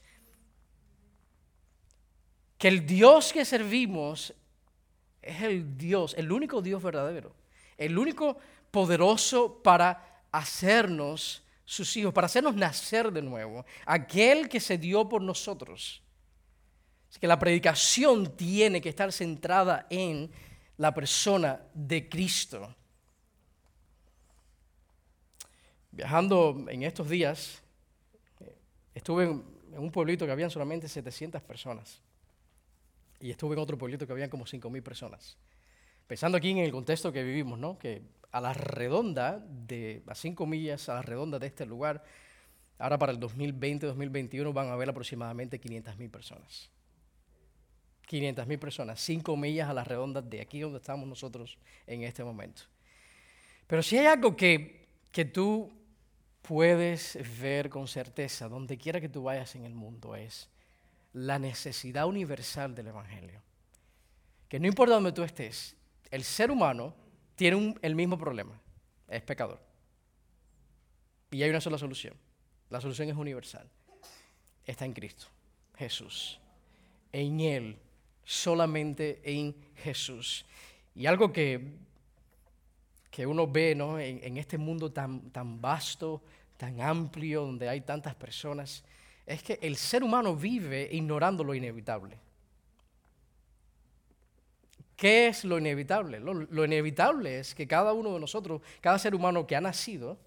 Que 2.56 2.68
el 2.68 2.86
Dios 2.86 3.32
que 3.32 3.44
servimos 3.44 4.34
es 5.22 5.42
el 5.42 5.76
Dios, 5.76 6.14
el 6.16 6.32
único 6.32 6.62
Dios 6.62 6.82
verdadero. 6.82 7.34
El 7.76 7.98
único 7.98 8.38
poderoso 8.70 9.62
para 9.62 10.22
hacernos 10.32 11.42
sus 11.64 11.96
hijos, 11.96 12.12
para 12.12 12.26
hacernos 12.26 12.56
nacer 12.56 13.12
de 13.12 13.22
nuevo, 13.22 13.64
aquel 13.86 14.48
que 14.48 14.60
se 14.60 14.78
dio 14.78 15.08
por 15.08 15.22
nosotros. 15.22 16.02
Así 17.08 17.20
que 17.20 17.26
la 17.26 17.38
predicación 17.38 18.36
tiene 18.36 18.80
que 18.80 18.88
estar 18.88 19.12
centrada 19.12 19.86
en 19.90 20.30
la 20.76 20.94
persona 20.94 21.60
de 21.74 22.08
Cristo. 22.08 22.74
Viajando 25.92 26.66
en 26.68 26.82
estos 26.82 27.08
días, 27.08 27.62
estuve 28.94 29.24
en 29.24 29.78
un 29.78 29.90
pueblito 29.90 30.26
que 30.26 30.32
habían 30.32 30.50
solamente 30.50 30.88
700 30.88 31.42
personas 31.42 32.00
y 33.20 33.30
estuve 33.30 33.54
en 33.54 33.60
otro 33.60 33.76
pueblito 33.76 34.06
que 34.06 34.12
habían 34.12 34.30
como 34.30 34.44
5.000 34.46 34.82
personas. 34.82 35.36
Pensando 36.06 36.38
aquí 36.38 36.50
en 36.50 36.58
el 36.58 36.72
contexto 36.72 37.12
que 37.12 37.22
vivimos, 37.22 37.58
¿no? 37.58 37.78
que 37.78 38.02
a 38.32 38.40
la 38.40 38.52
redonda, 38.52 39.44
de, 39.46 40.02
a 40.06 40.14
cinco 40.14 40.46
millas 40.46 40.88
a 40.88 40.94
la 40.94 41.02
redonda 41.02 41.38
de 41.38 41.46
este 41.46 41.66
lugar, 41.66 42.02
ahora 42.78 42.98
para 42.98 43.12
el 43.12 43.20
2020-2021 43.20 44.52
van 44.52 44.68
a 44.68 44.72
haber 44.72 44.88
aproximadamente 44.88 45.60
500.000 45.60 46.10
personas. 46.10 46.70
500.000 48.08 48.58
personas, 48.58 49.00
cinco 49.00 49.36
millas 49.36 49.68
a 49.68 49.74
la 49.74 49.84
redonda 49.84 50.20
de 50.20 50.40
aquí 50.40 50.60
donde 50.60 50.78
estamos 50.78 51.06
nosotros 51.06 51.58
en 51.86 52.02
este 52.02 52.24
momento. 52.24 52.62
Pero 53.66 53.82
si 53.82 53.98
hay 53.98 54.06
algo 54.06 54.34
que, 54.34 54.88
que 55.12 55.24
tú 55.24 55.70
puedes 56.42 57.18
ver 57.40 57.68
con 57.68 57.86
certeza, 57.88 58.48
donde 58.48 58.78
quiera 58.78 59.00
que 59.00 59.08
tú 59.08 59.24
vayas 59.24 59.54
en 59.54 59.64
el 59.64 59.74
mundo, 59.74 60.16
es 60.16 60.48
la 61.12 61.38
necesidad 61.38 62.06
universal 62.06 62.74
del 62.74 62.88
Evangelio. 62.88 63.42
Que 64.48 64.58
no 64.58 64.66
importa 64.66 64.94
donde 64.94 65.12
tú 65.12 65.22
estés, 65.22 65.76
el 66.10 66.24
ser 66.24 66.50
humano 66.50 66.94
tiene 67.36 67.74
el 67.82 67.94
mismo 67.94 68.18
problema, 68.18 68.60
es 69.08 69.22
pecador. 69.22 69.60
Y 71.30 71.42
hay 71.42 71.50
una 71.50 71.60
sola 71.60 71.78
solución. 71.78 72.14
La 72.68 72.80
solución 72.80 73.08
es 73.08 73.16
universal. 73.16 73.68
Está 74.64 74.84
en 74.84 74.92
Cristo, 74.92 75.26
Jesús. 75.76 76.40
En 77.12 77.40
Él, 77.40 77.78
solamente 78.24 79.20
en 79.24 79.54
Jesús. 79.76 80.44
Y 80.94 81.06
algo 81.06 81.32
que, 81.32 81.78
que 83.10 83.26
uno 83.26 83.46
ve 83.46 83.74
¿no? 83.74 83.98
en, 83.98 84.36
este 84.36 84.56
mundo 84.56 84.92
tan, 84.92 85.30
tan 85.30 85.60
vasto, 85.60 86.22
tan 86.56 86.80
amplio, 86.80 87.42
donde 87.42 87.68
hay 87.68 87.80
tantas 87.80 88.14
personas, 88.14 88.84
es 89.26 89.42
que 89.42 89.58
el 89.62 89.76
ser 89.76 90.02
humano 90.02 90.34
vive 90.36 90.88
ignorando 90.92 91.44
lo 91.44 91.54
inevitable. 91.54 92.18
¿Qué 95.00 95.28
es 95.28 95.44
lo 95.44 95.58
inevitable? 95.58 96.20
Lo, 96.20 96.64
inevitable 96.64 97.38
es 97.38 97.54
que 97.54 97.66
cada 97.66 97.94
uno 97.94 98.12
de 98.12 98.20
nosotros, 98.20 98.60
cada 98.82 98.98
ser 98.98 99.14
humano 99.14 99.46
que 99.46 99.56
ha 99.56 99.60
nacido, 99.60 100.18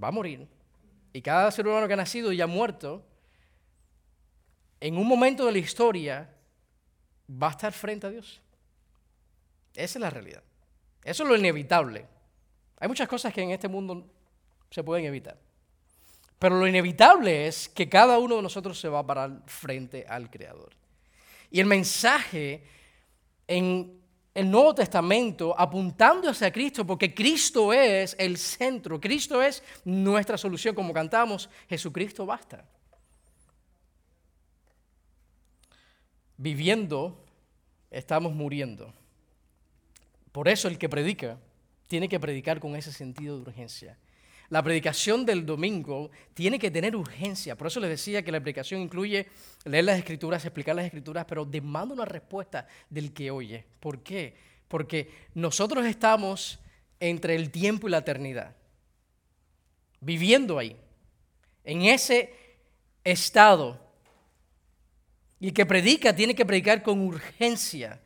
va 0.00 0.08
a 0.08 0.12
morir. 0.12 0.46
Y 1.12 1.20
cada 1.20 1.50
ser 1.50 1.66
humano 1.66 1.88
que 1.88 1.94
ha 1.94 1.96
nacido 1.96 2.30
y 2.30 2.40
ha 2.40 2.46
muerto, 2.46 3.04
en 4.78 4.96
un 4.96 5.08
momento 5.08 5.44
de 5.44 5.50
la 5.50 5.58
historia, 5.58 6.32
va 7.28 7.48
a 7.48 7.50
estar 7.50 7.72
frente 7.72 8.06
a 8.06 8.10
Dios. 8.10 8.40
Esa 9.74 9.98
es 9.98 10.00
la 10.00 10.10
realidad. 10.10 10.44
Eso 11.04 11.22
es 11.22 11.28
lo 11.28 11.36
inevitable. 11.36 12.06
Hay 12.78 12.88
muchas 12.88 13.08
cosas 13.08 13.32
que 13.32 13.42
en 13.42 13.50
este 13.50 13.68
mundo 13.68 14.06
se 14.70 14.82
pueden 14.82 15.04
evitar. 15.04 15.38
Pero 16.38 16.58
lo 16.58 16.66
inevitable 16.66 17.46
es 17.46 17.68
que 17.68 17.88
cada 17.88 18.18
uno 18.18 18.36
de 18.36 18.42
nosotros 18.42 18.80
se 18.80 18.88
va 18.88 19.00
a 19.00 19.06
parar 19.06 19.42
frente 19.46 20.06
al 20.08 20.30
Creador. 20.30 20.74
Y 21.50 21.60
el 21.60 21.66
mensaje 21.66 22.64
en 23.46 24.00
el 24.32 24.50
Nuevo 24.50 24.74
Testamento 24.74 25.54
apuntando 25.58 26.30
hacia 26.30 26.52
Cristo, 26.52 26.86
porque 26.86 27.14
Cristo 27.14 27.72
es 27.72 28.16
el 28.18 28.38
centro, 28.38 29.00
Cristo 29.00 29.42
es 29.42 29.62
nuestra 29.84 30.38
solución, 30.38 30.74
como 30.74 30.94
cantamos, 30.94 31.50
Jesucristo 31.68 32.24
basta. 32.24 32.64
Viviendo, 36.36 37.22
estamos 37.90 38.32
muriendo. 38.32 38.94
Por 40.32 40.48
eso 40.48 40.68
el 40.68 40.78
que 40.78 40.88
predica 40.88 41.38
tiene 41.86 42.08
que 42.08 42.20
predicar 42.20 42.60
con 42.60 42.76
ese 42.76 42.92
sentido 42.92 43.36
de 43.36 43.42
urgencia. 43.42 43.98
La 44.50 44.64
predicación 44.64 45.24
del 45.24 45.46
domingo 45.46 46.10
tiene 46.34 46.58
que 46.58 46.72
tener 46.72 46.96
urgencia. 46.96 47.56
Por 47.56 47.68
eso 47.68 47.78
les 47.78 47.90
decía 47.90 48.22
que 48.22 48.32
la 48.32 48.40
predicación 48.40 48.80
incluye 48.80 49.28
leer 49.64 49.84
las 49.84 49.98
escrituras, 49.98 50.44
explicar 50.44 50.74
las 50.74 50.84
escrituras, 50.84 51.24
pero 51.28 51.44
demanda 51.44 51.94
una 51.94 52.04
respuesta 52.04 52.66
del 52.88 53.12
que 53.12 53.30
oye. 53.30 53.64
¿Por 53.78 54.02
qué? 54.02 54.34
Porque 54.66 55.08
nosotros 55.34 55.86
estamos 55.86 56.58
entre 56.98 57.36
el 57.36 57.50
tiempo 57.50 57.86
y 57.86 57.92
la 57.92 57.98
eternidad, 57.98 58.56
viviendo 60.00 60.58
ahí, 60.58 60.76
en 61.64 61.82
ese 61.82 62.34
estado. 63.04 63.80
Y 65.38 65.48
el 65.48 65.54
que 65.54 65.64
predica 65.64 66.14
tiene 66.14 66.34
que 66.34 66.44
predicar 66.44 66.82
con 66.82 67.00
urgencia, 67.00 68.00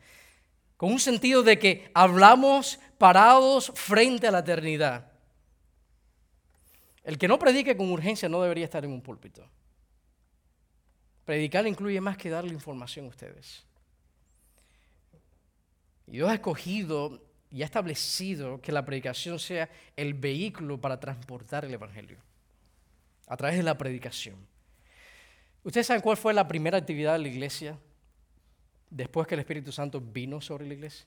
con 0.77 0.91
un 0.91 0.99
sentido 0.99 1.43
de 1.43 1.57
que 1.57 1.89
hablamos 1.93 2.79
parados 2.97 3.71
frente 3.75 4.27
a 4.27 4.31
la 4.31 4.39
eternidad. 4.39 5.11
El 7.03 7.17
que 7.17 7.27
no 7.27 7.37
predique 7.37 7.77
con 7.77 7.91
urgencia 7.91 8.27
no 8.27 8.41
debería 8.41 8.65
estar 8.65 8.83
en 8.83 8.91
un 8.91 9.01
púlpito. 9.01 9.47
Predicar 11.23 11.65
incluye 11.67 12.01
más 12.01 12.17
que 12.17 12.29
darle 12.29 12.53
información 12.53 13.05
a 13.05 13.09
ustedes. 13.09 13.65
Y 16.07 16.13
Dios 16.13 16.29
ha 16.29 16.35
escogido 16.35 17.21
y 17.51 17.61
ha 17.61 17.65
establecido 17.65 18.59
que 18.61 18.71
la 18.71 18.85
predicación 18.85 19.39
sea 19.39 19.69
el 19.95 20.13
vehículo 20.13 20.79
para 20.79 20.99
transportar 20.99 21.65
el 21.65 21.73
Evangelio, 21.73 22.17
a 23.27 23.37
través 23.37 23.57
de 23.57 23.63
la 23.63 23.77
predicación. 23.77 24.35
¿Ustedes 25.63 25.87
saben 25.87 26.01
cuál 26.01 26.17
fue 26.17 26.33
la 26.33 26.47
primera 26.47 26.77
actividad 26.77 27.13
de 27.13 27.19
la 27.19 27.27
iglesia 27.27 27.77
después 28.95 29.27
que 29.27 29.35
el 29.35 29.41
Espíritu 29.41 29.73
Santo 29.73 29.99
vino 29.99 30.39
sobre 30.39 30.65
la 30.65 30.73
iglesia? 30.73 31.05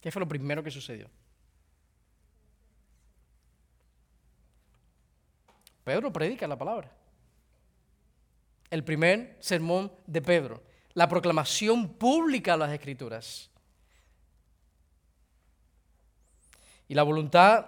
¿Qué 0.00 0.10
fue 0.10 0.20
lo 0.20 0.28
primero 0.28 0.62
que 0.62 0.70
sucedió? 0.70 1.08
Pedro 5.82 6.12
predica 6.12 6.46
la 6.46 6.58
palabra. 6.58 6.94
El 8.68 8.84
primer 8.84 9.36
sermón 9.40 9.90
de 10.06 10.20
Pedro, 10.20 10.62
la 10.92 11.08
proclamación 11.08 11.94
pública 11.94 12.52
de 12.52 12.58
las 12.58 12.72
Escrituras. 12.72 13.50
Y 16.86 16.94
la 16.94 17.02
voluntad 17.02 17.66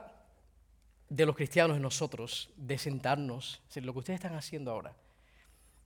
de 1.09 1.25
los 1.25 1.37
cristianos 1.37 1.77
en 1.77 1.83
nosotros 1.83 2.51
de 2.57 2.77
sentarnos, 2.77 3.63
lo 3.77 3.93
que 3.95 3.99
ustedes 3.99 4.19
están 4.19 4.35
haciendo 4.35 4.71
ahora, 4.71 4.95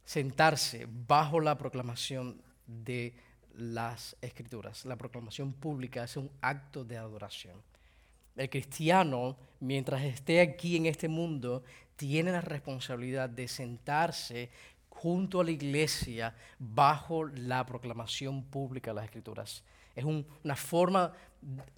sentarse 0.05 0.89
bajo 0.89 1.39
la 1.39 1.57
proclamación 1.57 2.43
de 2.67 3.28
las 3.59 4.17
escrituras. 4.23 4.85
La 4.85 4.97
proclamación 4.97 5.53
pública 5.53 6.05
es 6.05 6.17
un 6.17 6.31
acto 6.41 6.85
de 6.85 6.97
adoración. 6.97 7.61
El 8.37 8.49
cristiano, 8.49 9.37
mientras 9.59 10.03
esté 10.03 10.41
aquí 10.41 10.77
en 10.77 10.87
este 10.87 11.09
mundo, 11.09 11.65
tiene 11.97 12.31
la 12.31 12.41
responsabilidad 12.41 13.29
de 13.29 13.49
sentarse 13.49 14.51
junto 14.89 15.41
a 15.41 15.45
la 15.45 15.51
iglesia 15.51 16.35
bajo 16.59 17.27
la 17.27 17.67
proclamación 17.67 18.45
pública 18.45 18.93
de 18.93 18.95
las 18.95 19.05
escrituras. 19.07 19.65
Es 19.97 20.05
una 20.05 20.55
forma 20.55 21.13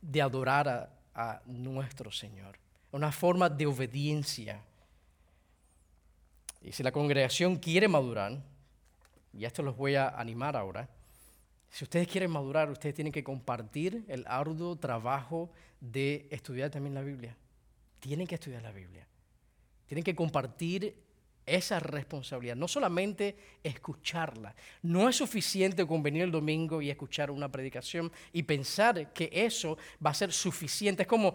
de 0.02 0.20
adorar 0.20 0.68
a, 0.68 0.90
a 1.14 1.42
nuestro 1.46 2.12
Señor, 2.12 2.58
una 2.92 3.10
forma 3.10 3.48
de 3.48 3.64
obediencia. 3.64 4.60
Y 6.60 6.72
si 6.72 6.82
la 6.82 6.92
congregación 6.92 7.56
quiere 7.56 7.88
madurar, 7.88 8.38
y 9.32 9.46
esto 9.46 9.62
los 9.62 9.78
voy 9.78 9.94
a 9.94 10.10
animar 10.10 10.56
ahora, 10.56 10.86
si 11.70 11.84
ustedes 11.84 12.08
quieren 12.08 12.30
madurar, 12.30 12.68
ustedes 12.70 12.94
tienen 12.94 13.12
que 13.12 13.22
compartir 13.22 14.04
el 14.08 14.24
arduo 14.26 14.76
trabajo 14.76 15.50
de 15.80 16.26
estudiar 16.30 16.70
también 16.70 16.94
la 16.94 17.02
Biblia. 17.02 17.36
Tienen 18.00 18.26
que 18.26 18.34
estudiar 18.34 18.62
la 18.62 18.72
Biblia. 18.72 19.06
Tienen 19.86 20.02
que 20.02 20.14
compartir 20.14 20.96
esa 21.46 21.80
responsabilidad, 21.80 22.56
no 22.56 22.68
solamente 22.68 23.36
escucharla. 23.62 24.54
No 24.82 25.08
es 25.08 25.16
suficiente 25.16 25.86
con 25.86 26.02
venir 26.02 26.22
el 26.22 26.30
domingo 26.30 26.82
y 26.82 26.90
escuchar 26.90 27.30
una 27.30 27.50
predicación 27.50 28.10
y 28.32 28.42
pensar 28.42 29.12
que 29.12 29.30
eso 29.32 29.78
va 30.04 30.10
a 30.10 30.14
ser 30.14 30.32
suficiente. 30.32 31.02
Es 31.02 31.08
como 31.08 31.34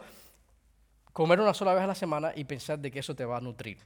comer 1.11 1.39
una 1.39 1.53
sola 1.53 1.73
vez 1.73 1.83
a 1.83 1.87
la 1.87 1.95
semana 1.95 2.33
y 2.35 2.43
pensar 2.43 2.77
de 2.79 2.91
que 2.91 2.99
eso 2.99 3.15
te 3.15 3.25
va 3.25 3.37
a 3.37 3.41
nutrir 3.41 3.77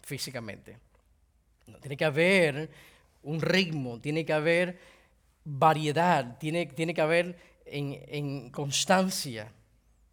físicamente. 0.00 0.78
tiene 1.80 1.96
que 1.96 2.04
haber 2.04 2.70
un 3.22 3.40
ritmo, 3.40 4.00
tiene 4.00 4.24
que 4.24 4.32
haber 4.32 4.95
variedad, 5.46 6.36
tiene, 6.38 6.66
tiene 6.66 6.92
que 6.92 7.00
haber 7.00 7.38
en, 7.64 8.02
en 8.08 8.50
constancia. 8.50 9.52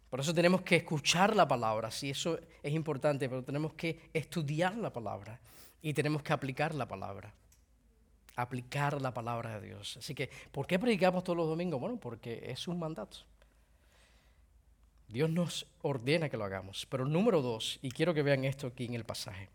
Por 0.08 0.20
eso 0.20 0.32
tenemos 0.32 0.62
que 0.62 0.76
escuchar 0.76 1.34
la 1.34 1.46
palabra, 1.46 1.90
sí, 1.90 2.10
eso 2.10 2.38
es 2.62 2.72
importante, 2.72 3.28
pero 3.28 3.42
tenemos 3.42 3.74
que 3.74 4.08
estudiar 4.12 4.76
la 4.76 4.92
palabra 4.92 5.40
y 5.82 5.92
tenemos 5.92 6.22
que 6.22 6.32
aplicar 6.32 6.72
la 6.74 6.86
palabra. 6.86 7.34
Aplicar 8.36 9.02
la 9.02 9.12
palabra 9.12 9.60
de 9.60 9.68
Dios. 9.68 9.96
Así 9.96 10.14
que, 10.14 10.30
¿por 10.50 10.66
qué 10.66 10.78
predicamos 10.78 11.24
todos 11.24 11.36
los 11.36 11.48
domingos? 11.48 11.80
Bueno, 11.80 11.98
porque 11.98 12.44
es 12.46 12.66
un 12.68 12.78
mandato. 12.78 13.18
Dios 15.08 15.30
nos 15.30 15.66
ordena 15.82 16.28
que 16.28 16.36
lo 16.36 16.44
hagamos. 16.44 16.86
Pero 16.86 17.04
número 17.04 17.42
dos, 17.42 17.78
y 17.82 17.90
quiero 17.90 18.14
que 18.14 18.22
vean 18.22 18.44
esto 18.44 18.68
aquí 18.68 18.86
en 18.86 18.94
el 18.94 19.04
pasaje. 19.04 19.50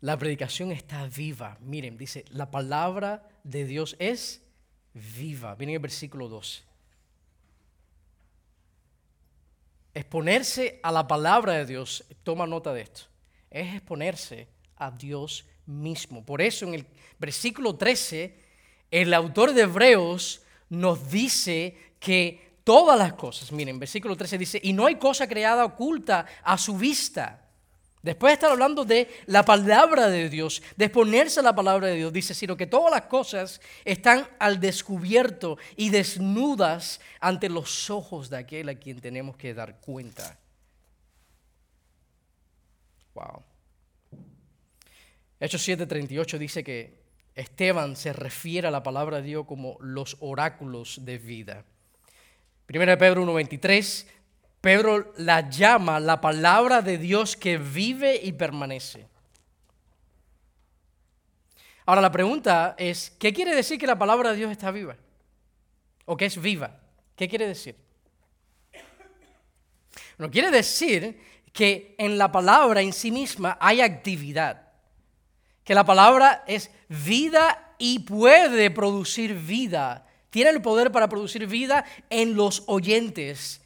La 0.00 0.16
predicación 0.16 0.70
está 0.70 1.06
viva. 1.06 1.58
Miren, 1.60 1.96
dice, 1.98 2.24
la 2.30 2.50
palabra 2.50 3.28
de 3.42 3.64
Dios 3.64 3.96
es 3.98 4.42
viva. 4.94 5.56
Miren 5.58 5.74
el 5.74 5.80
versículo 5.80 6.28
12. 6.28 6.62
Exponerse 9.94 10.78
a 10.82 10.92
la 10.92 11.08
palabra 11.08 11.54
de 11.54 11.66
Dios, 11.66 12.04
toma 12.22 12.46
nota 12.46 12.72
de 12.72 12.82
esto, 12.82 13.02
es 13.50 13.74
exponerse 13.74 14.46
a 14.76 14.92
Dios 14.92 15.44
mismo. 15.66 16.24
Por 16.24 16.40
eso 16.40 16.66
en 16.66 16.74
el 16.74 16.86
versículo 17.18 17.74
13, 17.74 18.38
el 18.92 19.12
autor 19.12 19.52
de 19.52 19.62
Hebreos 19.62 20.42
nos 20.68 21.10
dice 21.10 21.76
que 21.98 22.60
todas 22.62 22.96
las 22.96 23.14
cosas, 23.14 23.50
miren, 23.50 23.80
versículo 23.80 24.16
13 24.16 24.38
dice, 24.38 24.60
y 24.62 24.72
no 24.72 24.86
hay 24.86 24.96
cosa 24.96 25.26
creada 25.26 25.64
oculta 25.64 26.26
a 26.44 26.56
su 26.56 26.78
vista 26.78 27.47
Después 28.02 28.30
de 28.30 28.34
estar 28.34 28.50
hablando 28.52 28.84
de 28.84 29.08
la 29.26 29.44
palabra 29.44 30.08
de 30.08 30.28
Dios, 30.28 30.62
de 30.76 30.84
exponerse 30.84 31.40
a 31.40 31.42
la 31.42 31.54
palabra 31.54 31.88
de 31.88 31.96
Dios, 31.96 32.12
dice, 32.12 32.32
sino 32.32 32.56
que 32.56 32.66
todas 32.66 32.92
las 32.92 33.02
cosas 33.02 33.60
están 33.84 34.26
al 34.38 34.60
descubierto 34.60 35.58
y 35.76 35.90
desnudas 35.90 37.00
ante 37.20 37.48
los 37.48 37.90
ojos 37.90 38.30
de 38.30 38.38
aquel 38.38 38.68
a 38.68 38.76
quien 38.76 39.00
tenemos 39.00 39.36
que 39.36 39.52
dar 39.52 39.80
cuenta. 39.80 40.38
Wow. 43.14 43.42
Hechos 45.40 45.66
7:38 45.66 46.38
dice 46.38 46.62
que 46.62 46.98
Esteban 47.34 47.96
se 47.96 48.12
refiere 48.12 48.68
a 48.68 48.72
la 48.72 48.82
palabra 48.82 49.18
de 49.18 49.24
Dios 49.24 49.46
como 49.46 49.76
los 49.80 50.16
oráculos 50.20 51.04
de 51.04 51.18
vida. 51.18 51.64
1 52.68 52.98
Pedro 52.98 53.22
1:23 53.24 54.06
Pedro 54.60 55.12
la 55.16 55.48
llama 55.48 56.00
la 56.00 56.20
palabra 56.20 56.82
de 56.82 56.98
Dios 56.98 57.36
que 57.36 57.58
vive 57.58 58.20
y 58.22 58.32
permanece. 58.32 59.06
Ahora 61.86 62.00
la 62.00 62.12
pregunta 62.12 62.74
es, 62.76 63.10
¿qué 63.18 63.32
quiere 63.32 63.54
decir 63.54 63.78
que 63.78 63.86
la 63.86 63.98
palabra 63.98 64.30
de 64.30 64.36
Dios 64.36 64.50
está 64.50 64.70
viva? 64.70 64.96
¿O 66.04 66.16
que 66.16 66.26
es 66.26 66.40
viva? 66.40 66.80
¿Qué 67.16 67.28
quiere 67.28 67.46
decir? 67.46 67.76
No 70.18 70.30
quiere 70.30 70.50
decir 70.50 71.18
que 71.52 71.94
en 71.98 72.18
la 72.18 72.30
palabra 72.30 72.82
en 72.82 72.92
sí 72.92 73.10
misma 73.10 73.56
hay 73.60 73.80
actividad, 73.80 74.68
que 75.64 75.74
la 75.74 75.84
palabra 75.84 76.44
es 76.46 76.70
vida 76.88 77.74
y 77.78 78.00
puede 78.00 78.70
producir 78.70 79.34
vida, 79.34 80.06
tiene 80.30 80.50
el 80.50 80.60
poder 80.60 80.90
para 80.90 81.08
producir 81.08 81.46
vida 81.46 81.84
en 82.10 82.34
los 82.34 82.64
oyentes 82.66 83.62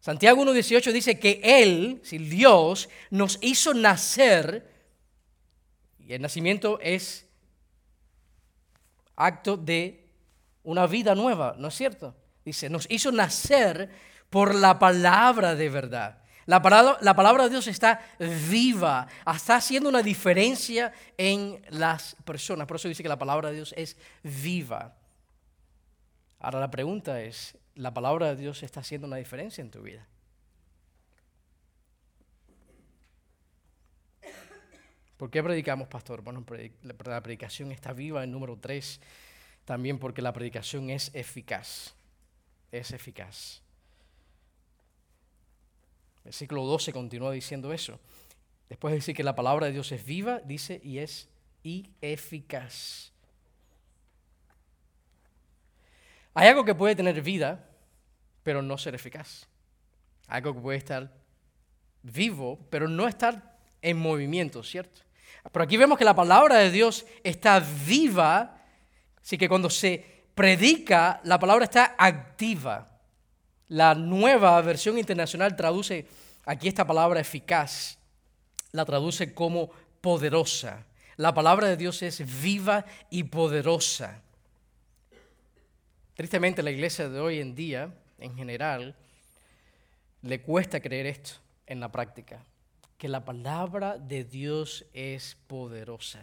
Santiago 0.00 0.44
1.18 0.44 0.92
dice 0.92 1.18
que 1.18 1.40
Él, 1.42 2.00
si 2.04 2.18
Dios, 2.18 2.88
nos 3.10 3.38
hizo 3.42 3.74
nacer, 3.74 4.70
y 5.98 6.12
el 6.12 6.22
nacimiento 6.22 6.78
es 6.80 7.26
acto 9.16 9.56
de 9.56 10.08
una 10.62 10.86
vida 10.86 11.14
nueva, 11.14 11.56
¿no 11.58 11.68
es 11.68 11.74
cierto? 11.74 12.14
Dice, 12.44 12.70
nos 12.70 12.86
hizo 12.90 13.10
nacer 13.10 13.90
por 14.30 14.54
la 14.54 14.78
palabra 14.78 15.54
de 15.54 15.68
verdad. 15.68 16.22
La 16.46 16.62
palabra, 16.62 16.96
la 17.02 17.14
palabra, 17.14 17.44
de 17.44 17.50
Dios 17.50 17.66
está 17.66 18.00
viva, 18.48 19.06
está 19.34 19.56
haciendo 19.56 19.88
una 19.90 20.02
diferencia 20.02 20.94
en 21.18 21.62
las 21.68 22.16
personas. 22.24 22.66
Por 22.66 22.76
eso 22.76 22.88
dice 22.88 23.02
que 23.02 23.08
la 23.08 23.18
palabra 23.18 23.50
de 23.50 23.56
Dios 23.56 23.74
es 23.76 23.98
viva. 24.22 24.97
Ahora 26.38 26.60
la 26.60 26.70
pregunta 26.70 27.20
es, 27.22 27.58
la 27.74 27.92
palabra 27.92 28.28
de 28.28 28.36
Dios 28.36 28.62
está 28.62 28.80
haciendo 28.80 29.06
una 29.06 29.16
diferencia 29.16 29.62
en 29.62 29.70
tu 29.70 29.82
vida. 29.82 30.06
¿Por 35.16 35.30
qué 35.30 35.42
predicamos, 35.42 35.88
pastor? 35.88 36.22
Bueno, 36.22 36.44
la 36.82 37.20
predicación 37.22 37.72
está 37.72 37.92
viva 37.92 38.22
en 38.22 38.30
número 38.30 38.56
3, 38.56 39.00
también 39.64 39.98
porque 39.98 40.22
la 40.22 40.32
predicación 40.32 40.90
es 40.90 41.12
eficaz. 41.12 41.96
Es 42.70 42.92
eficaz. 42.92 43.62
El 46.24 46.32
ciclo 46.32 46.64
12 46.64 46.92
continúa 46.92 47.32
diciendo 47.32 47.72
eso. 47.72 47.98
Después 48.68 48.92
de 48.92 48.98
decir 48.98 49.16
que 49.16 49.24
la 49.24 49.34
palabra 49.34 49.66
de 49.66 49.72
Dios 49.72 49.90
es 49.90 50.04
viva, 50.04 50.40
dice 50.40 50.80
y 50.84 50.98
es 50.98 51.28
y 51.64 51.90
eficaz. 52.00 53.12
Hay 56.38 56.46
algo 56.46 56.64
que 56.64 56.74
puede 56.76 56.94
tener 56.94 57.20
vida, 57.20 57.64
pero 58.44 58.62
no 58.62 58.78
ser 58.78 58.94
eficaz. 58.94 59.48
Algo 60.28 60.54
que 60.54 60.60
puede 60.60 60.78
estar 60.78 61.12
vivo, 62.02 62.60
pero 62.70 62.86
no 62.86 63.08
estar 63.08 63.58
en 63.82 63.98
movimiento, 63.98 64.62
¿cierto? 64.62 65.00
Pero 65.50 65.64
aquí 65.64 65.76
vemos 65.76 65.98
que 65.98 66.04
la 66.04 66.14
palabra 66.14 66.58
de 66.58 66.70
Dios 66.70 67.04
está 67.24 67.58
viva, 67.58 68.56
así 69.20 69.36
que 69.36 69.48
cuando 69.48 69.68
se 69.68 70.22
predica, 70.36 71.20
la 71.24 71.40
palabra 71.40 71.64
está 71.64 71.96
activa. 71.98 72.88
La 73.66 73.96
nueva 73.96 74.60
versión 74.62 74.96
internacional 74.96 75.56
traduce 75.56 76.06
aquí 76.44 76.68
esta 76.68 76.86
palabra 76.86 77.18
eficaz 77.18 77.98
la 78.70 78.84
traduce 78.84 79.34
como 79.34 79.70
poderosa. 80.00 80.86
La 81.16 81.34
palabra 81.34 81.66
de 81.66 81.76
Dios 81.76 82.00
es 82.02 82.22
viva 82.40 82.84
y 83.10 83.24
poderosa. 83.24 84.22
Tristemente 86.18 86.64
la 86.64 86.72
iglesia 86.72 87.08
de 87.08 87.20
hoy 87.20 87.38
en 87.38 87.54
día, 87.54 87.94
en 88.18 88.34
general, 88.34 88.96
le 90.22 90.42
cuesta 90.42 90.80
creer 90.80 91.06
esto 91.06 91.34
en 91.64 91.78
la 91.78 91.92
práctica, 91.92 92.44
que 92.96 93.06
la 93.06 93.24
palabra 93.24 93.98
de 93.98 94.24
Dios 94.24 94.84
es 94.92 95.36
poderosa. 95.46 96.20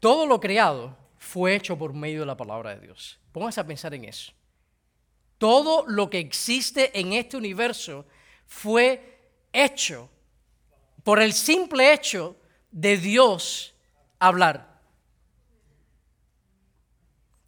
Todo 0.00 0.24
lo 0.24 0.40
creado 0.40 0.96
fue 1.18 1.54
hecho 1.54 1.76
por 1.76 1.92
medio 1.92 2.20
de 2.20 2.26
la 2.26 2.36
palabra 2.38 2.74
de 2.74 2.80
Dios. 2.80 3.20
Póngase 3.30 3.60
a 3.60 3.66
pensar 3.66 3.92
en 3.92 4.06
eso. 4.06 4.32
Todo 5.36 5.84
lo 5.86 6.08
que 6.08 6.18
existe 6.18 6.98
en 6.98 7.12
este 7.12 7.36
universo 7.36 8.06
fue 8.46 9.18
hecho 9.52 10.08
por 11.04 11.20
el 11.20 11.34
simple 11.34 11.92
hecho 11.92 12.36
de 12.70 12.96
Dios 12.96 13.74
hablar. 14.18 14.69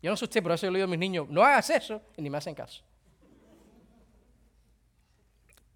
Yo 0.02 0.10
no 0.10 0.16
sé 0.16 0.24
usted, 0.24 0.42
pero 0.42 0.54
eso 0.54 0.66
yo 0.66 0.72
le 0.72 0.78
digo 0.78 0.86
a 0.86 0.90
mis 0.90 0.98
niños, 0.98 1.28
no 1.28 1.42
hagas 1.44 1.70
eso, 1.70 2.02
y 2.16 2.22
ni 2.22 2.28
me 2.28 2.38
hacen 2.38 2.54
caso. 2.54 2.82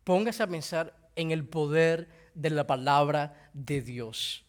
Póngase 0.03 0.43
a 0.43 0.47
pensar 0.47 0.95
en 1.15 1.31
el 1.31 1.47
poder 1.47 2.09
de 2.35 2.51
la 2.51 2.67
palabra 2.67 3.51
de 3.53 3.81
Dios. 3.81 4.45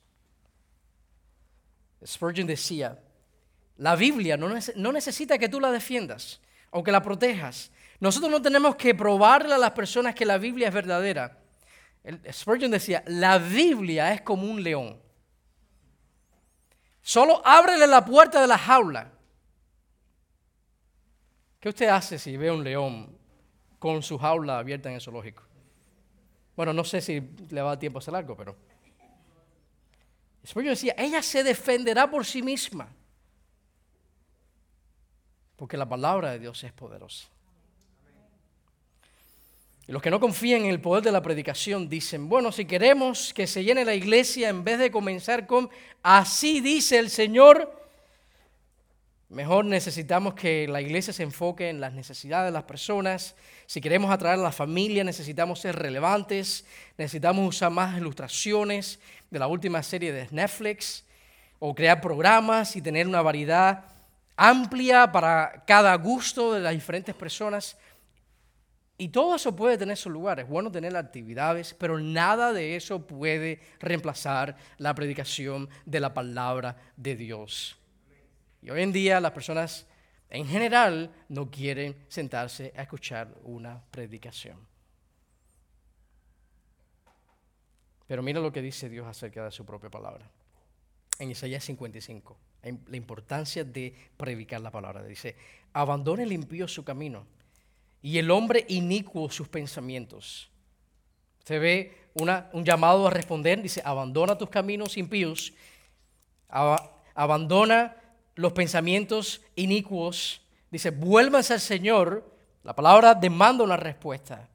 Spurgeon 2.06 2.48
decía, 2.48 3.00
la 3.78 3.96
Biblia 3.96 4.38
no, 4.38 4.92
necesita 4.92 5.38
que 5.38 5.50
tú 5.50 5.60
la 5.60 5.72
defiendas 5.72 6.42
o 6.72 6.84
que 6.84 6.92
la 6.92 7.02
protejas. 7.02 7.72
Nosotros 8.00 8.32
no 8.32 8.42
tenemos 8.42 8.76
que 8.76 8.94
probarle 8.94 9.54
a 9.54 9.58
las 9.58 9.72
personas 9.72 10.16
que 10.16 10.26
la 10.26 10.38
Biblia 10.38 10.68
es 10.68 10.74
verdadera. 10.74 11.40
Spurgeon 12.32 12.72
decía, 12.72 13.04
la 13.08 13.38
Biblia 13.38 14.14
es 14.14 14.22
como 14.22 14.50
un 14.50 14.62
león. 14.64 15.00
Solo 17.02 17.42
ábrele 17.46 17.88
la 17.88 18.04
puerta 18.04 18.42
de 18.42 18.48
la 18.48 18.58
jaula. 18.58 19.17
¿Qué 21.68 21.72
usted 21.72 21.90
hace 21.90 22.18
si 22.18 22.38
ve 22.38 22.50
un 22.50 22.64
león 22.64 23.14
con 23.78 24.02
su 24.02 24.18
jaula 24.18 24.58
abierta 24.58 24.88
en 24.88 24.96
el 24.96 25.02
zoológico? 25.02 25.44
Bueno, 26.56 26.72
no 26.72 26.86
sé 26.86 27.02
si 27.02 27.22
le 27.50 27.62
va 27.62 27.74
a 27.74 27.78
tiempo 27.78 27.98
a 27.98 28.00
hacer 28.00 28.16
algo, 28.16 28.38
pero... 28.38 28.56
Spurgeon 30.46 30.76
decía, 30.76 30.96
ella 30.98 31.22
se 31.22 31.44
defenderá 31.44 32.10
por 32.10 32.26
sí 32.26 32.42
misma. 32.42 32.88
Porque 35.58 35.76
la 35.76 35.90
palabra 35.90 36.32
de 36.32 36.40
Dios 36.40 36.64
es 36.64 36.72
poderosa. 36.72 37.28
Y 39.90 39.92
los 39.92 40.02
que 40.02 40.10
no 40.10 40.22
confían 40.22 40.62
en 40.62 40.70
el 40.70 40.80
poder 40.80 41.04
de 41.04 41.12
la 41.12 41.22
predicación 41.22 41.90
dicen, 41.90 42.30
bueno, 42.30 42.54
si 42.54 42.64
queremos 42.64 43.34
que 43.34 43.46
se 43.46 43.66
llene 43.66 43.84
la 43.84 43.94
iglesia, 43.94 44.48
en 44.48 44.64
vez 44.64 44.80
de 44.80 44.90
comenzar 44.90 45.46
con, 45.46 45.70
así 46.02 46.62
dice 46.62 46.98
el 46.98 47.10
Señor, 47.10 47.87
mejor 49.30 49.66
necesitamos 49.66 50.34
que 50.34 50.68
la 50.68 50.82
iglesia 50.82 51.14
se 51.14 51.24
enfoque 51.24 51.70
en 51.70 51.82
las 51.82 51.94
necesidades 51.94 52.48
de 52.48 52.54
las 52.54 52.64
personas. 52.64 53.36
Si 53.66 53.82
queremos 53.82 54.12
atraer 54.12 54.40
a 54.40 54.44
la 54.44 54.52
familia, 54.52 55.04
necesitamos 55.04 55.60
ser 55.60 55.76
relevantes, 55.76 56.66
necesitamos 56.98 57.48
usar 57.48 57.72
más 57.72 57.98
ilustraciones 57.98 59.00
de 59.30 59.40
la 59.40 59.48
última 59.48 59.84
serie 59.84 60.12
de 60.14 60.28
Netflix, 60.32 61.04
o 61.60 61.74
crear 61.74 62.02
programas 62.02 62.76
y 62.76 62.82
tener 62.82 63.08
una 63.08 63.22
variedad 63.22 63.86
amplia 64.36 65.12
para 65.12 65.64
cada 65.66 65.96
gusto 65.96 66.54
de 66.54 66.60
las 66.60 66.74
diferentes 66.74 67.16
personas. 67.16 67.78
Y 69.00 69.10
todo 69.10 69.36
eso 69.36 69.56
puede 69.56 69.78
tener 69.78 69.98
su 69.98 70.10
lugar, 70.10 70.40
es 70.40 70.48
bueno 70.48 70.72
tener 70.72 70.96
actividades, 70.96 71.74
pero 71.74 72.00
nada 72.00 72.52
de 72.52 72.76
eso 72.76 73.06
puede 73.06 73.60
reemplazar 73.80 74.56
la 74.78 74.96
predicación 74.96 75.70
de 75.86 76.00
la 76.00 76.14
palabra 76.14 76.78
de 76.96 77.16
Dios. 77.16 77.78
Y 78.62 78.70
hoy 78.70 78.82
en 78.82 78.92
día 78.92 79.20
las 79.20 79.32
personas 79.32 79.86
en 80.30 80.48
general 80.48 81.12
no 81.30 81.50
quieren 81.50 81.96
sentarse 82.08 82.74
a 82.76 82.82
escuchar 82.82 83.34
una 83.44 83.82
predicación. 83.92 84.58
Pero 88.08 88.24
mira 88.24 88.40
lo 88.40 88.52
que 88.52 88.62
dice 88.62 88.90
Dios 88.90 89.06
acerca 89.06 89.44
de 89.44 89.52
su 89.52 89.66
propia 89.66 89.90
palabra. 89.90 90.30
En 91.20 91.32
Isaías 91.32 91.64
55, 91.64 92.38
la 92.88 92.98
importancia 92.98 93.64
de 93.64 93.94
predicar 94.16 94.62
la 94.62 94.72
palabra. 94.72 95.04
Dice, 95.04 95.36
abandone 95.74 96.24
el 96.24 96.32
impío 96.32 96.68
su 96.68 96.84
camino 96.84 97.26
y 98.02 98.18
el 98.18 98.32
hombre 98.32 98.66
inicuo 98.70 99.30
sus 99.30 99.48
pensamientos. 99.48 100.50
Usted 101.40 101.62
ve 101.62 101.98
un 102.14 102.64
llamado 102.64 103.08
a 103.08 103.10
responder, 103.10 103.62
dice, 103.62 103.82
abandona 103.84 104.38
tus 104.38 104.50
caminos 104.50 104.98
impíos, 104.98 105.54
abandona 107.14 107.97
los 108.38 108.54
pensamientos 108.54 109.42
inicuos, 109.56 110.42
dice, 110.72 110.92
vuélvanse 110.92 111.54
al 111.54 111.60
Señor, 111.60 112.34
la 112.64 112.74
palabra 112.74 113.14
demanda 113.14 113.64
una 113.64 113.78
respuesta. 113.78 114.48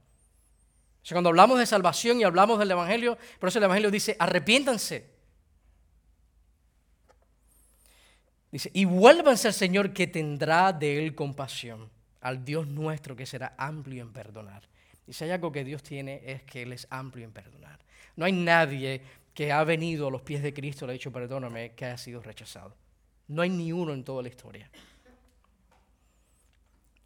cuando 1.10 1.28
hablamos 1.28 1.58
de 1.58 1.66
salvación 1.66 2.20
y 2.20 2.24
hablamos 2.24 2.58
del 2.58 2.70
Evangelio, 2.70 3.18
por 3.38 3.48
eso 3.48 3.58
el 3.58 3.64
Evangelio 3.64 3.90
dice, 3.90 4.16
arrepiéntanse. 4.18 5.10
Dice, 8.50 8.70
y 8.72 8.84
vuélvanse 8.84 9.48
al 9.48 9.54
Señor 9.54 9.92
que 9.92 10.06
tendrá 10.06 10.72
de 10.72 11.04
él 11.04 11.14
compasión 11.14 11.90
al 12.22 12.44
Dios 12.44 12.66
nuestro 12.68 13.14
que 13.14 13.26
será 13.26 13.54
amplio 13.58 14.02
en 14.02 14.12
perdonar. 14.12 14.62
Y 15.06 15.12
si 15.12 15.24
hay 15.24 15.30
algo 15.30 15.52
que 15.52 15.64
Dios 15.64 15.82
tiene 15.82 16.22
es 16.24 16.42
que 16.44 16.62
Él 16.62 16.72
es 16.72 16.86
amplio 16.88 17.24
en 17.24 17.32
perdonar. 17.32 17.80
No 18.16 18.24
hay 18.24 18.32
nadie 18.32 19.02
que 19.34 19.50
ha 19.50 19.64
venido 19.64 20.08
a 20.08 20.10
los 20.10 20.22
pies 20.22 20.42
de 20.42 20.54
Cristo 20.54 20.86
le 20.86 20.92
ha 20.92 20.94
dicho 20.94 21.10
perdóname 21.10 21.72
que 21.72 21.84
haya 21.84 21.98
sido 21.98 22.22
rechazado. 22.22 22.74
No 23.28 23.42
hay 23.42 23.50
ni 23.50 23.72
uno 23.72 23.92
en 23.92 24.04
toda 24.04 24.22
la 24.22 24.28
historia. 24.28 24.70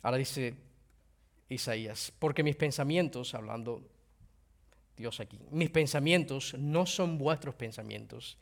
Ahora 0.02 0.18
dice 0.18 0.54
Isaías, 1.48 2.12
porque 2.18 2.42
mis 2.42 2.56
pensamientos, 2.56 3.34
hablando 3.34 3.82
Dios 4.96 5.20
aquí, 5.20 5.38
mis 5.50 5.70
pensamientos 5.70 6.54
no 6.58 6.86
son 6.86 7.18
vuestros 7.18 7.54
pensamientos, 7.54 8.38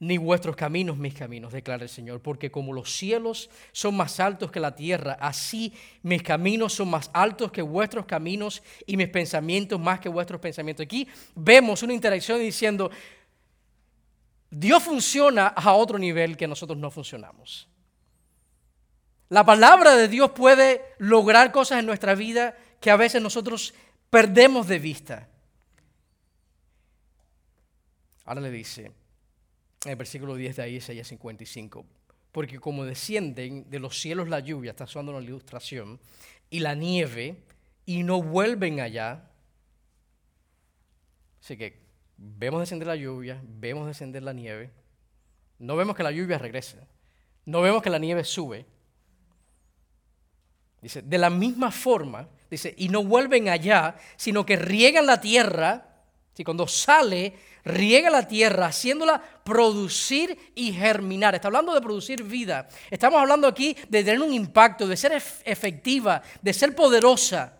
ni 0.00 0.16
vuestros 0.16 0.56
caminos 0.56 0.96
mis 0.96 1.12
caminos, 1.12 1.52
declara 1.52 1.82
el 1.82 1.90
Señor, 1.90 2.22
porque 2.22 2.50
como 2.50 2.72
los 2.72 2.90
cielos 2.90 3.50
son 3.70 3.96
más 3.96 4.18
altos 4.18 4.50
que 4.50 4.58
la 4.58 4.74
tierra, 4.74 5.18
así 5.20 5.74
mis 6.02 6.22
caminos 6.22 6.72
son 6.72 6.88
más 6.88 7.10
altos 7.12 7.52
que 7.52 7.60
vuestros 7.60 8.06
caminos 8.06 8.62
y 8.86 8.96
mis 8.96 9.08
pensamientos 9.08 9.78
más 9.78 10.00
que 10.00 10.08
vuestros 10.08 10.40
pensamientos. 10.40 10.84
Aquí 10.84 11.06
vemos 11.34 11.82
una 11.82 11.92
interacción 11.92 12.40
diciendo, 12.40 12.90
Dios 14.50 14.82
funciona 14.82 15.46
a 15.48 15.72
otro 15.74 15.98
nivel 15.98 16.36
que 16.36 16.48
nosotros 16.48 16.76
no 16.76 16.90
funcionamos. 16.90 17.68
La 19.28 19.44
palabra 19.44 19.94
de 19.94 20.08
Dios 20.08 20.32
puede 20.32 20.82
lograr 20.98 21.52
cosas 21.52 21.78
en 21.78 21.86
nuestra 21.86 22.16
vida 22.16 22.56
que 22.80 22.90
a 22.90 22.96
veces 22.96 23.22
nosotros 23.22 23.74
perdemos 24.10 24.66
de 24.66 24.78
vista. 24.80 25.28
Ahora 28.24 28.40
le 28.40 28.50
dice, 28.50 28.92
en 29.84 29.90
el 29.90 29.96
versículo 29.96 30.34
10 30.34 30.56
de 30.56 30.70
Isaías 30.70 31.06
55. 31.06 31.86
Porque 32.32 32.58
como 32.58 32.84
descienden 32.84 33.68
de 33.70 33.78
los 33.78 33.98
cielos 33.98 34.28
la 34.28 34.40
lluvia, 34.40 34.72
está 34.72 34.84
usando 34.84 35.12
una 35.12 35.24
ilustración, 35.24 35.98
y 36.48 36.60
la 36.60 36.74
nieve, 36.74 37.36
y 37.86 38.02
no 38.02 38.22
vuelven 38.22 38.80
allá. 38.80 39.30
Así 41.40 41.56
que 41.56 41.78
vemos 42.20 42.60
descender 42.60 42.86
la 42.86 42.96
lluvia, 42.96 43.40
vemos 43.42 43.86
descender 43.86 44.22
la 44.22 44.32
nieve. 44.32 44.70
No 45.58 45.76
vemos 45.76 45.96
que 45.96 46.02
la 46.02 46.12
lluvia 46.12 46.38
regrese. 46.38 46.78
No 47.46 47.62
vemos 47.62 47.82
que 47.82 47.90
la 47.90 47.98
nieve 47.98 48.24
sube. 48.24 48.66
Dice, 50.82 51.02
de 51.02 51.18
la 51.18 51.30
misma 51.30 51.70
forma, 51.70 52.28
dice, 52.50 52.74
y 52.76 52.88
no 52.88 53.02
vuelven 53.04 53.48
allá, 53.48 53.96
sino 54.16 54.46
que 54.46 54.56
riegan 54.56 55.06
la 55.06 55.20
tierra. 55.20 55.86
Si 56.32 56.44
cuando 56.44 56.66
sale 56.68 57.34
riega 57.64 58.10
la 58.10 58.26
tierra, 58.26 58.66
haciéndola 58.66 59.22
producir 59.44 60.52
y 60.54 60.72
germinar. 60.72 61.34
Está 61.34 61.48
hablando 61.48 61.74
de 61.74 61.80
producir 61.80 62.22
vida. 62.22 62.68
Estamos 62.90 63.20
hablando 63.20 63.46
aquí 63.46 63.76
de 63.88 64.04
tener 64.04 64.20
un 64.20 64.32
impacto, 64.32 64.86
de 64.86 64.96
ser 64.96 65.12
efectiva, 65.44 66.22
de 66.40 66.52
ser 66.52 66.74
poderosa. 66.74 67.59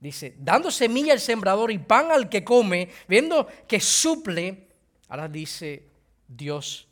Dice, 0.00 0.34
dando 0.38 0.70
semilla 0.70 1.12
al 1.12 1.20
sembrador 1.20 1.72
y 1.72 1.78
pan 1.78 2.12
al 2.12 2.28
que 2.28 2.44
come, 2.44 2.88
viendo 3.08 3.48
que 3.66 3.80
suple. 3.80 4.68
Ahora 5.08 5.28
dice 5.28 5.86
Dios 6.28 6.86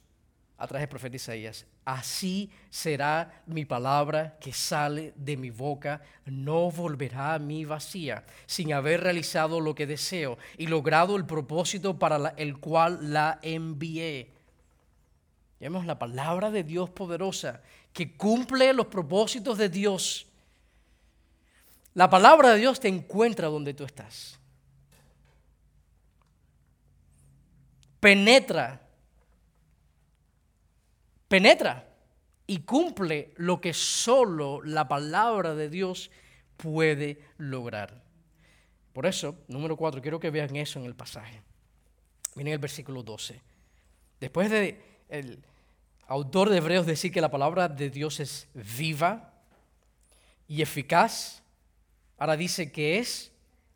a 0.59 0.67
través 0.67 0.83
del 0.83 0.89
profeta 0.89 1.17
Isaías, 1.17 1.67
así 1.85 2.51
será 2.71 3.43
mi 3.47 3.65
palabra 3.65 4.37
que 4.41 4.53
sale 4.53 5.13
de 5.17 5.37
mi 5.37 5.51
boca, 5.51 6.03
no 6.25 6.71
volverá 6.71 7.35
a 7.35 7.39
mí 7.39 7.65
vacía, 7.65 8.25
sin 8.47 8.73
haber 8.73 9.03
realizado 9.03 9.61
lo 9.61 9.75
que 9.75 9.87
deseo 9.87 10.39
y 10.57 10.67
logrado 10.67 11.17
el 11.17 11.27
propósito 11.27 11.99
para 11.99 12.35
el 12.37 12.59
cual 12.59 13.13
la 13.13 13.39
envié. 13.43 14.33
Vemos 15.61 15.87
la 15.87 15.99
palabra 15.99 16.51
de 16.51 16.65
Dios 16.65 16.91
poderosa 16.91 17.63
que 17.93 18.17
cumple 18.17 18.73
los 18.73 18.87
propósitos 18.87 19.57
de 19.57 19.69
Dios. 19.69 20.27
La 21.97 22.11
palabra 22.11 22.51
de 22.53 22.59
Dios 22.59 22.79
te 22.79 22.89
encuentra 22.89 23.49
donde 23.49 23.73
tú 23.73 23.83
estás. 23.85 24.39
Penetra. 27.99 28.83
Penetra 31.27 31.89
y 32.47 32.59
cumple 32.59 33.33
lo 33.37 33.63
que 33.63 33.73
solo 33.73 34.61
la 34.61 34.87
palabra 34.87 35.55
de 35.55 35.71
Dios 35.71 36.11
puede 36.59 37.19
lograr. 37.39 38.03
Por 38.93 39.07
eso, 39.07 39.35
número 39.49 39.75
cuatro, 39.79 40.03
quiero 40.03 40.21
que 40.21 40.29
vean 40.29 40.55
eso 40.55 40.79
en 40.79 40.85
el 40.85 40.95
pasaje. 40.95 41.41
Miren 42.35 42.53
el 42.53 42.59
versículo 42.59 43.03
12. 43.03 43.41
Después 44.21 44.51
de 44.51 44.79
el 45.09 45.43
autor 46.09 46.51
de 46.51 46.59
Hebreos 46.59 46.85
decir 46.85 47.11
que 47.11 47.23
la 47.23 47.31
palabra 47.31 47.71
de 47.71 47.89
Dios 47.89 48.21
es 48.21 48.49
viva 48.53 49.33
y 50.47 50.61
eficaz, 50.61 51.43
ahora 52.19 52.37
dice 52.37 52.73
que 52.73 52.99
es 52.99 53.33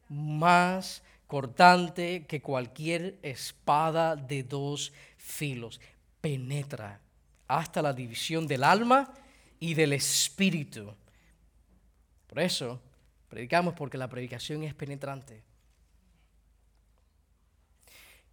más 0.09 1.03
cortante 1.27 2.27
que 2.27 2.43
cualquier 2.43 3.19
espada 3.23 4.17
de 4.17 4.43
dos 4.43 4.93
filos. 5.17 5.81
Penetra 6.21 7.01
hasta 7.47 7.83
la 7.83 7.93
división 7.93 8.47
del 8.47 8.65
alma 8.65 9.13
y 9.59 9.75
del 9.75 9.93
espíritu. 9.93 10.95
Por 12.27 12.41
eso 12.41 12.81
predicamos 13.29 13.75
porque 13.75 13.99
la 13.99 14.09
predicación 14.09 14.63
es 14.63 14.75
penetrante. 14.75 15.43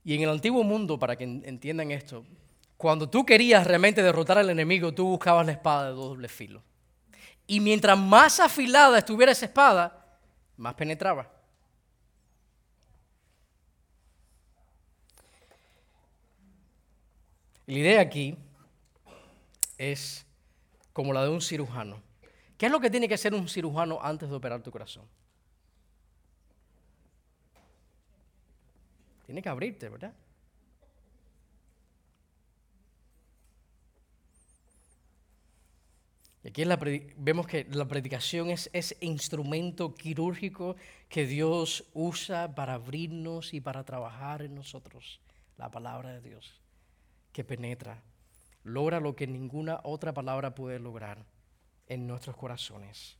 Y 0.03 0.15
en 0.15 0.21
el 0.21 0.29
antiguo 0.29 0.63
mundo, 0.63 0.97
para 0.97 1.15
que 1.15 1.25
entiendan 1.25 1.91
esto, 1.91 2.25
cuando 2.77 3.09
tú 3.09 3.25
querías 3.25 3.65
realmente 3.67 4.01
derrotar 4.01 4.37
al 4.37 4.49
enemigo, 4.49 4.93
tú 4.93 5.05
buscabas 5.07 5.45
la 5.45 5.51
espada 5.51 5.87
de 5.89 5.95
doble 5.95 6.27
filo. 6.27 6.63
Y 7.47 7.59
mientras 7.59 7.97
más 7.97 8.39
afilada 8.39 8.99
estuviera 8.99 9.31
esa 9.31 9.45
espada, 9.45 9.96
más 10.57 10.73
penetraba. 10.73 11.31
La 17.65 17.77
idea 17.77 18.01
aquí 18.01 18.37
es 19.77 20.25
como 20.93 21.13
la 21.13 21.23
de 21.23 21.29
un 21.29 21.41
cirujano. 21.41 22.01
¿Qué 22.57 22.65
es 22.65 22.71
lo 22.71 22.79
que 22.79 22.89
tiene 22.89 23.07
que 23.07 23.13
hacer 23.13 23.33
un 23.33 23.47
cirujano 23.47 23.99
antes 24.01 24.29
de 24.29 24.35
operar 24.35 24.63
tu 24.63 24.71
corazón? 24.71 25.05
Tiene 29.25 29.41
que 29.41 29.49
abrirte, 29.49 29.89
¿verdad? 29.89 30.13
Aquí 36.47 36.63
vemos 37.17 37.45
que 37.45 37.67
la 37.71 37.89
predicación 37.89 38.49
es 38.49 38.69
ese 38.71 38.95
instrumento 39.01 39.93
quirúrgico 39.93 40.77
que 41.09 41.27
Dios 41.27 41.83
usa 41.93 42.55
para 42.55 42.75
abrirnos 42.75 43.53
y 43.53 43.59
para 43.59 43.83
trabajar 43.83 44.41
en 44.41 44.55
nosotros, 44.55 45.19
la 45.57 45.69
palabra 45.69 46.13
de 46.13 46.21
Dios, 46.21 46.61
que 47.33 47.43
penetra, 47.43 48.01
logra 48.63 49.01
lo 49.01 49.13
que 49.13 49.27
ninguna 49.27 49.81
otra 49.83 50.13
palabra 50.13 50.55
puede 50.55 50.79
lograr 50.79 51.25
en 51.85 52.07
nuestros 52.07 52.37
corazones. 52.37 53.17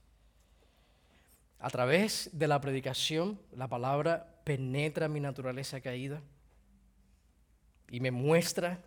A 1.60 1.70
través 1.70 2.30
de 2.32 2.48
la 2.48 2.62
predicación, 2.62 3.42
la 3.52 3.68
palabra 3.68 4.40
penetra 4.46 5.10
mi 5.10 5.20
naturaleza 5.20 5.82
caída 5.82 6.22
y 7.90 8.00
me 8.00 8.12
muestra 8.12 8.82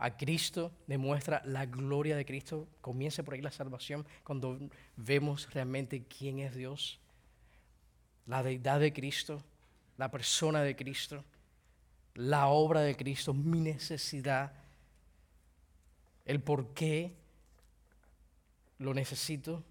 a 0.00 0.16
Cristo, 0.16 0.72
demuestra 0.86 1.42
la 1.44 1.66
gloria 1.66 2.16
de 2.16 2.24
Cristo. 2.24 2.66
Comienza 2.80 3.22
por 3.22 3.34
ahí 3.34 3.42
la 3.42 3.50
salvación 3.50 4.06
cuando 4.24 4.58
vemos 4.96 5.52
realmente 5.52 6.04
quién 6.04 6.38
es 6.38 6.56
Dios, 6.56 6.98
la 8.26 8.42
deidad 8.42 8.80
de 8.80 8.94
Cristo, 8.94 9.44
la 9.98 10.10
persona 10.10 10.62
de 10.62 10.74
Cristo, 10.74 11.22
la 12.14 12.48
obra 12.48 12.80
de 12.80 12.96
Cristo, 12.96 13.34
mi 13.34 13.60
necesidad, 13.60 14.54
el 16.24 16.40
por 16.40 16.72
qué 16.72 17.14
lo 18.78 18.94
necesito. 18.94 19.62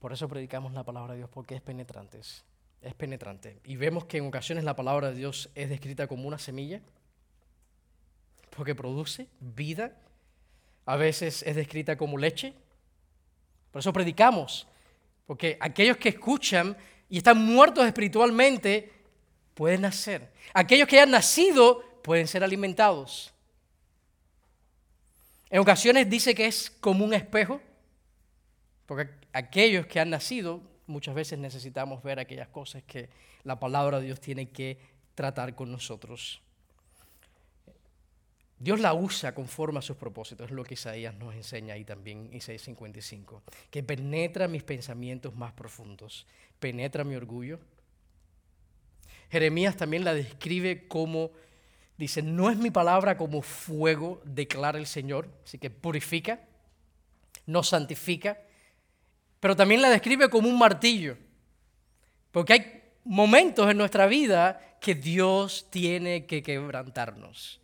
Por 0.00 0.12
eso 0.12 0.28
predicamos 0.28 0.74
la 0.74 0.84
palabra 0.84 1.14
de 1.14 1.20
Dios, 1.20 1.30
porque 1.30 1.54
es 1.54 1.62
penetrante. 1.62 2.20
Es 2.82 2.94
penetrante. 2.94 3.58
Y 3.64 3.76
vemos 3.76 4.04
que 4.04 4.18
en 4.18 4.26
ocasiones 4.26 4.64
la 4.64 4.76
palabra 4.76 5.08
de 5.08 5.16
Dios 5.16 5.48
es 5.54 5.70
descrita 5.70 6.06
como 6.06 6.28
una 6.28 6.38
semilla 6.38 6.82
porque 8.50 8.74
produce 8.74 9.28
vida. 9.40 9.92
A 10.84 10.96
veces 10.96 11.42
es 11.42 11.56
descrita 11.56 11.96
como 11.96 12.18
leche. 12.18 12.54
Por 13.70 13.80
eso 13.80 13.92
predicamos, 13.92 14.66
porque 15.26 15.58
aquellos 15.60 15.96
que 15.96 16.08
escuchan 16.08 16.76
y 17.08 17.18
están 17.18 17.44
muertos 17.44 17.84
espiritualmente 17.86 18.92
pueden 19.54 19.82
nacer. 19.82 20.32
Aquellos 20.54 20.88
que 20.88 21.00
han 21.00 21.10
nacido 21.10 21.82
pueden 22.02 22.26
ser 22.26 22.42
alimentados. 22.42 23.32
En 25.50 25.60
ocasiones 25.60 26.08
dice 26.08 26.34
que 26.34 26.46
es 26.46 26.70
como 26.80 27.04
un 27.04 27.14
espejo, 27.14 27.60
porque 28.86 29.10
aquellos 29.32 29.86
que 29.86 30.00
han 30.00 30.10
nacido 30.10 30.62
muchas 30.86 31.14
veces 31.14 31.38
necesitamos 31.38 32.02
ver 32.02 32.18
aquellas 32.18 32.48
cosas 32.48 32.82
que 32.84 33.10
la 33.44 33.58
palabra 33.58 33.98
de 33.98 34.06
Dios 34.06 34.20
tiene 34.20 34.48
que 34.50 34.78
tratar 35.14 35.54
con 35.54 35.70
nosotros. 35.70 36.40
Dios 38.58 38.80
la 38.80 38.94
usa 38.94 39.34
conforme 39.34 39.80
a 39.80 39.82
sus 39.82 39.96
propósitos, 39.96 40.46
es 40.46 40.52
lo 40.52 40.64
que 40.64 40.74
Isaías 40.74 41.14
nos 41.16 41.34
enseña 41.34 41.74
ahí 41.74 41.84
también, 41.84 42.30
Isaías 42.32 42.62
55, 42.62 43.42
que 43.70 43.82
penetra 43.82 44.48
mis 44.48 44.62
pensamientos 44.62 45.34
más 45.34 45.52
profundos, 45.52 46.26
penetra 46.58 47.04
mi 47.04 47.16
orgullo. 47.16 47.58
Jeremías 49.30 49.76
también 49.76 50.04
la 50.04 50.14
describe 50.14 50.88
como, 50.88 51.32
dice, 51.98 52.22
no 52.22 52.48
es 52.48 52.56
mi 52.56 52.70
palabra 52.70 53.18
como 53.18 53.42
fuego, 53.42 54.22
declara 54.24 54.78
el 54.78 54.86
Señor, 54.86 55.28
así 55.44 55.58
que 55.58 55.68
purifica, 55.68 56.40
nos 57.44 57.68
santifica, 57.68 58.40
pero 59.38 59.54
también 59.54 59.82
la 59.82 59.90
describe 59.90 60.30
como 60.30 60.48
un 60.48 60.58
martillo, 60.58 61.18
porque 62.30 62.52
hay 62.54 62.82
momentos 63.04 63.70
en 63.70 63.76
nuestra 63.76 64.06
vida 64.06 64.78
que 64.80 64.94
Dios 64.94 65.66
tiene 65.70 66.24
que 66.24 66.42
quebrantarnos. 66.42 67.60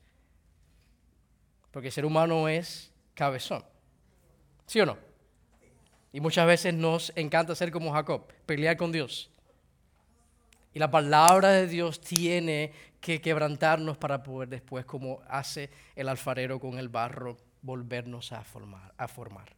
Porque 1.73 1.89
el 1.89 1.93
ser 1.93 2.05
humano 2.05 2.49
es 2.49 2.93
cabezón. 3.15 3.65
¿Sí 4.67 4.81
o 4.81 4.87
no? 4.87 4.97
Y 6.13 6.21
muchas 6.21 6.47
veces 6.47 6.75
nos 6.75 7.13
encanta 7.17 7.55
ser 7.55 7.73
como 7.73 7.93
Jacob, 7.93 8.27
pelear 8.47 8.77
con 8.77 8.93
Dios. 8.93 9.31
Y 10.75 10.79
la 10.79 10.91
palabra 10.91 11.51
de 11.51 11.67
Dios 11.67 12.01
tiene 12.01 12.73
que 13.01 13.21
quebrantarnos 13.21 13.99
para 13.99 14.23
poder 14.23 14.49
después, 14.49 14.85
como 14.85 15.21
hace 15.29 15.71
el 15.97 16.09
alfarero 16.09 16.61
con 16.61 16.79
el 16.79 16.89
barro, 16.89 17.37
volvernos 17.63 18.33
a 18.33 18.43
formar. 18.45 18.95
A 18.97 19.09
formar. 19.09 19.55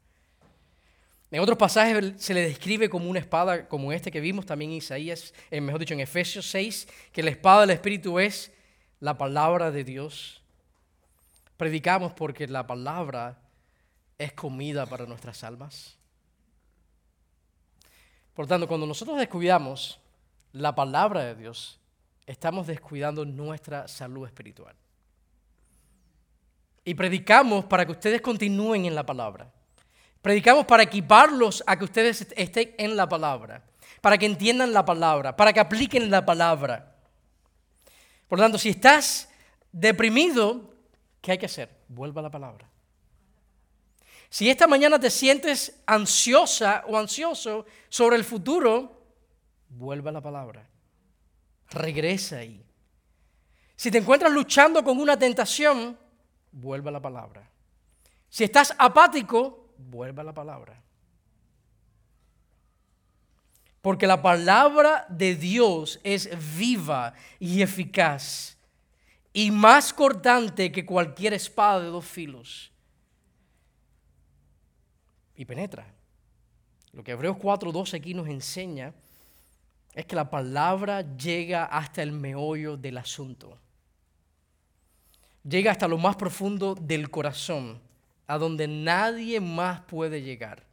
En 1.31 1.41
otros 1.41 1.59
pasajes 1.59 2.15
se 2.17 2.33
le 2.33 2.43
describe 2.43 2.89
como 2.89 3.11
una 3.11 3.19
espada, 3.19 3.69
como 3.69 3.93
este 3.93 4.13
que 4.13 4.21
vimos 4.21 4.47
también 4.47 4.71
en 4.71 4.77
Isaías, 4.77 5.35
eh, 5.51 5.61
mejor 5.61 5.81
dicho 5.81 5.95
en 5.95 6.01
Efesios 6.01 6.49
6, 6.51 6.87
que 7.11 7.25
la 7.25 7.31
espada 7.31 7.63
del 7.63 7.71
Espíritu 7.71 8.21
es 8.21 8.53
la 9.01 9.19
palabra 9.19 9.73
de 9.73 9.83
Dios 9.83 10.44
Predicamos 11.57 12.13
porque 12.13 12.47
la 12.49 12.67
palabra 12.67 13.39
es 14.19 14.33
comida 14.33 14.87
para 14.87 15.07
nuestras 15.07 15.45
almas. 15.45 15.97
Por 18.35 18.47
tanto, 18.47 18.67
cuando 18.67 18.87
nosotros 18.87 19.19
descuidamos 19.19 20.01
la 20.53 20.75
palabra 20.75 21.25
de 21.25 21.37
Dios, 21.37 21.79
estamos 22.27 22.67
descuidando 22.67 23.25
nuestra 23.25 23.87
salud 23.87 24.27
espiritual. 24.27 24.75
Y 26.85 26.95
predicamos 26.95 27.65
para 27.65 27.87
que 27.87 27.93
ustedes 27.93 28.21
continúen 28.21 28.85
en 28.87 28.95
la 28.95 29.07
palabra. 29.07 29.51
Predicamos 30.21 30.67
para 30.67 30.83
equiparlos 30.83 31.63
a 31.67 31.79
que 31.79 31.85
ustedes 31.85 32.27
estén 32.37 32.75
en 32.79 32.97
la 32.97 33.09
palabra, 33.09 33.63
para 34.01 34.19
que 34.19 34.27
entiendan 34.27 34.73
la 34.73 34.85
palabra, 34.85 35.37
para 35.37 35.53
que 35.53 35.61
apliquen 35.61 36.11
la 36.11 36.27
palabra. 36.27 36.97
Por 38.29 38.39
tanto, 38.39 38.59
si 38.59 38.71
estás 38.71 39.29
deprimido, 39.71 40.74
¿Qué 41.25 41.33
hay 41.33 41.39
que 41.39 41.47
hacer? 41.47 41.71
Vuelva 41.89 42.21
a 42.21 42.25
la 42.25 42.31
palabra. 42.31 42.69
Si 44.29 44.51
esta 44.51 44.67
mañana 44.67 45.01
te 45.01 45.09
sientes 45.09 45.83
ansiosa 45.87 46.85
o 46.87 46.99
ansioso 46.99 47.65
sobre 47.89 48.17
el 48.17 48.25
futuro, 48.25 49.07
vuelva 49.71 50.11
a 50.11 50.13
la 50.13 50.21
palabra. 50.21 50.69
Regresa 51.71 52.37
ahí. 52.37 52.63
Si 53.75 53.91
te 53.91 53.97
encuentras 53.97 54.31
luchando 54.31 54.85
con 54.85 55.01
una 55.01 55.19
tentación, 55.19 55.99
vuelva 56.53 56.91
a 56.91 56.93
la 56.93 57.01
palabra. 57.01 57.49
Si 58.29 58.45
estás 58.45 58.75
apático, 58.79 59.71
vuelva 59.79 60.21
a 60.21 60.27
la 60.27 60.35
palabra. 60.35 60.79
Porque 63.81 64.07
la 64.07 64.21
palabra 64.21 65.07
de 65.09 65.37
Dios 65.37 66.01
es 66.05 66.29
viva 66.59 67.15
y 67.41 67.63
eficaz 67.63 68.54
y 69.37 69.51
más 69.51 69.93
cortante 69.93 70.71
que 70.71 70.87
cualquier 70.87 71.35
espada 71.35 71.81
de 71.81 71.89
dos 71.89 72.07
filos. 72.07 72.71
Y 75.35 75.45
penetra. 75.45 75.93
Lo 76.93 77.03
que 77.03 77.11
Hebreos 77.11 77.37
4.12 77.37 77.95
aquí 77.95 78.15
nos 78.15 78.29
enseña 78.29 78.95
es 79.93 80.07
que 80.07 80.15
la 80.15 80.31
palabra 80.31 81.03
llega 81.17 81.65
hasta 81.65 82.01
el 82.03 82.13
meollo 82.13 82.77
del 82.77 82.97
asunto. 82.97 83.59
llega 85.43 85.73
hasta 85.73 85.89
lo 85.89 85.99
más 85.99 86.17
profundo 86.17 86.75
del 86.75 87.11
corazón, 87.11 87.81
a 88.27 88.39
donde 88.39 88.67
nadie 88.67 89.41
más 89.41 89.81
puede 89.83 90.23
llegar. 90.23 90.65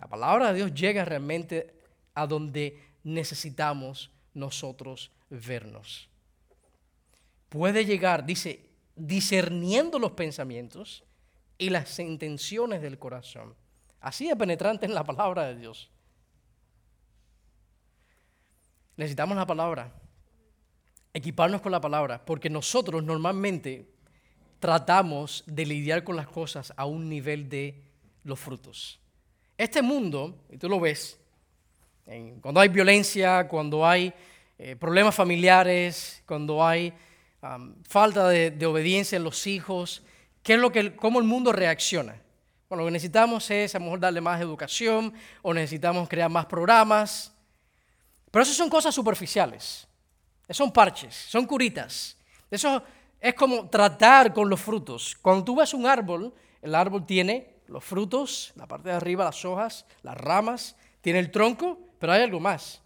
La 0.00 0.08
palabra 0.08 0.48
de 0.48 0.54
Dios 0.54 0.74
llega 0.74 1.04
realmente 1.04 1.72
a 2.14 2.26
donde 2.26 2.82
necesitamos 3.04 4.10
nosotros 4.34 5.12
vernos. 5.28 6.09
Puede 7.50 7.84
llegar, 7.84 8.24
dice, 8.24 8.64
discerniendo 8.96 9.98
los 9.98 10.12
pensamientos 10.12 11.04
y 11.58 11.68
las 11.68 11.98
intenciones 11.98 12.80
del 12.80 12.98
corazón. 12.98 13.54
Así 14.00 14.28
de 14.28 14.36
penetrante 14.36 14.86
en 14.86 14.94
la 14.94 15.04
palabra 15.04 15.46
de 15.46 15.56
Dios. 15.56 15.90
Necesitamos 18.96 19.36
la 19.36 19.46
palabra, 19.46 19.92
equiparnos 21.12 21.60
con 21.60 21.72
la 21.72 21.80
palabra, 21.80 22.24
porque 22.24 22.48
nosotros 22.48 23.02
normalmente 23.02 23.90
tratamos 24.60 25.42
de 25.46 25.66
lidiar 25.66 26.04
con 26.04 26.16
las 26.16 26.28
cosas 26.28 26.72
a 26.76 26.84
un 26.84 27.08
nivel 27.08 27.48
de 27.48 27.82
los 28.22 28.38
frutos. 28.38 29.00
Este 29.58 29.82
mundo, 29.82 30.44
y 30.50 30.56
tú 30.56 30.68
lo 30.68 30.78
ves, 30.78 31.18
cuando 32.40 32.60
hay 32.60 32.68
violencia, 32.68 33.48
cuando 33.48 33.86
hay 33.86 34.12
eh, 34.58 34.76
problemas 34.76 35.14
familiares, 35.14 36.22
cuando 36.26 36.64
hay 36.64 36.92
falta 37.88 38.28
de, 38.28 38.66
obediencia 38.66 39.16
en 39.16 39.24
los 39.24 39.46
hijos, 39.46 40.02
¿qué 40.42 40.54
es 40.54 40.60
lo 40.60 40.70
que, 40.70 40.94
¿cómo 40.94 41.18
el 41.18 41.24
mundo 41.24 41.52
reacciona? 41.52 42.20
Bueno, 42.68 42.82
lo 42.82 42.86
que 42.88 42.92
necesitamos 42.92 43.50
es 43.50 43.74
a 43.74 43.78
lo 43.78 43.86
mejor 43.86 44.00
darle 44.00 44.20
más 44.20 44.40
educación 44.40 45.12
o 45.42 45.52
necesitamos 45.52 46.08
crear 46.08 46.30
más 46.30 46.46
programas. 46.46 47.32
Pero 48.30 48.42
eso 48.42 48.52
son 48.52 48.70
cosas 48.70 48.94
superficiales. 48.94 49.88
Son 50.48 50.72
parches, 50.72 51.14
son 51.14 51.46
curitas. 51.46 52.16
Eso 52.50 52.82
es 53.20 53.34
como 53.34 53.68
tratar 53.68 54.32
con 54.32 54.48
los 54.48 54.60
frutos. 54.60 55.16
Cuando 55.20 55.44
tú 55.44 55.56
ves 55.56 55.74
un 55.74 55.86
árbol, 55.86 56.32
el 56.62 56.74
árbol 56.74 57.06
tiene 57.06 57.56
los 57.66 57.84
frutos, 57.84 58.52
la 58.56 58.66
parte 58.66 58.88
de 58.88 58.94
arriba, 58.96 59.24
las 59.24 59.44
hojas, 59.44 59.86
las 60.02 60.16
ramas, 60.16 60.76
tiene 61.00 61.18
el 61.18 61.30
tronco, 61.30 61.78
pero 61.98 62.12
hay 62.12 62.22
algo 62.22 62.40
más, 62.40 62.82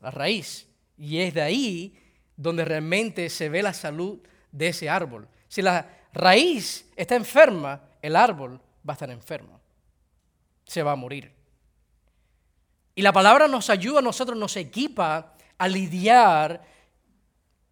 la 0.00 0.10
raíz. 0.10 0.66
Y 0.96 1.18
es 1.18 1.34
de 1.34 1.42
ahí 1.42 1.94
donde 2.38 2.64
realmente 2.64 3.28
se 3.28 3.48
ve 3.48 3.62
la 3.62 3.74
salud 3.74 4.20
de 4.52 4.68
ese 4.68 4.88
árbol. 4.88 5.28
Si 5.48 5.60
la 5.60 5.90
raíz 6.14 6.88
está 6.96 7.16
enferma, 7.16 7.82
el 8.00 8.16
árbol 8.16 8.60
va 8.88 8.92
a 8.92 8.94
estar 8.94 9.10
enfermo. 9.10 9.60
Se 10.64 10.82
va 10.82 10.92
a 10.92 10.96
morir. 10.96 11.32
Y 12.94 13.02
la 13.02 13.12
palabra 13.12 13.48
nos 13.48 13.68
ayuda 13.70 13.98
a 13.98 14.02
nosotros, 14.02 14.38
nos 14.38 14.56
equipa 14.56 15.34
a 15.58 15.68
lidiar 15.68 16.62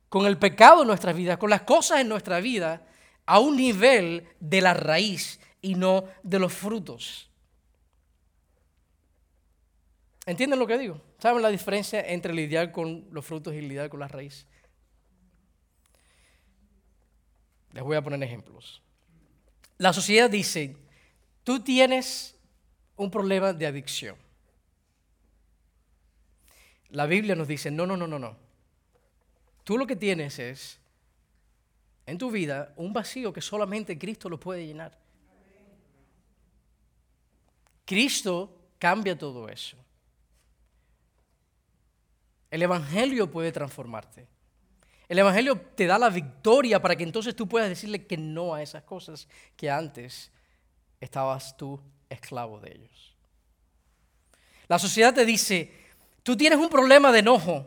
con 0.08 0.26
el 0.26 0.36
pecado 0.36 0.82
en 0.82 0.88
nuestra 0.88 1.12
vida, 1.12 1.38
con 1.38 1.48
las 1.48 1.62
cosas 1.62 2.00
en 2.00 2.08
nuestra 2.08 2.40
vida, 2.40 2.86
a 3.24 3.38
un 3.38 3.56
nivel 3.56 4.28
de 4.40 4.60
la 4.60 4.74
raíz 4.74 5.40
y 5.62 5.76
no 5.76 6.04
de 6.24 6.38
los 6.40 6.52
frutos. 6.52 7.30
¿Entienden 10.24 10.58
lo 10.58 10.66
que 10.66 10.76
digo? 10.76 11.00
¿Saben 11.18 11.40
la 11.40 11.50
diferencia 11.50 12.00
entre 12.00 12.32
lidiar 12.32 12.72
con 12.72 13.06
los 13.12 13.24
frutos 13.24 13.54
y 13.54 13.60
lidiar 13.60 13.88
con 13.88 14.00
la 14.00 14.08
raíz? 14.08 14.46
Les 17.76 17.84
voy 17.84 17.94
a 17.94 18.00
poner 18.00 18.22
ejemplos. 18.22 18.80
La 19.76 19.92
sociedad 19.92 20.30
dice, 20.30 20.74
tú 21.44 21.60
tienes 21.60 22.34
un 22.96 23.10
problema 23.10 23.52
de 23.52 23.66
adicción. 23.66 24.16
La 26.88 27.04
Biblia 27.04 27.34
nos 27.34 27.46
dice, 27.46 27.70
no, 27.70 27.84
no, 27.84 27.94
no, 27.94 28.06
no, 28.06 28.18
no. 28.18 28.34
Tú 29.62 29.76
lo 29.76 29.86
que 29.86 29.94
tienes 29.94 30.38
es 30.38 30.80
en 32.06 32.16
tu 32.16 32.30
vida 32.30 32.72
un 32.76 32.94
vacío 32.94 33.30
que 33.30 33.42
solamente 33.42 33.98
Cristo 33.98 34.30
lo 34.30 34.40
puede 34.40 34.66
llenar. 34.66 34.98
Cristo 37.84 38.58
cambia 38.78 39.18
todo 39.18 39.50
eso. 39.50 39.76
El 42.50 42.62
Evangelio 42.62 43.30
puede 43.30 43.52
transformarte. 43.52 44.26
El 45.08 45.18
Evangelio 45.18 45.60
te 45.74 45.86
da 45.86 45.98
la 45.98 46.10
victoria 46.10 46.82
para 46.82 46.96
que 46.96 47.04
entonces 47.04 47.36
tú 47.36 47.48
puedas 47.48 47.68
decirle 47.68 48.06
que 48.06 48.16
no 48.16 48.54
a 48.54 48.62
esas 48.62 48.82
cosas 48.82 49.28
que 49.56 49.70
antes 49.70 50.32
estabas 51.00 51.56
tú 51.56 51.80
esclavo 52.08 52.58
de 52.60 52.72
ellos. 52.72 53.14
La 54.68 54.78
sociedad 54.78 55.14
te 55.14 55.24
dice, 55.24 55.72
tú 56.22 56.36
tienes 56.36 56.58
un 56.58 56.68
problema 56.68 57.12
de 57.12 57.20
enojo. 57.20 57.66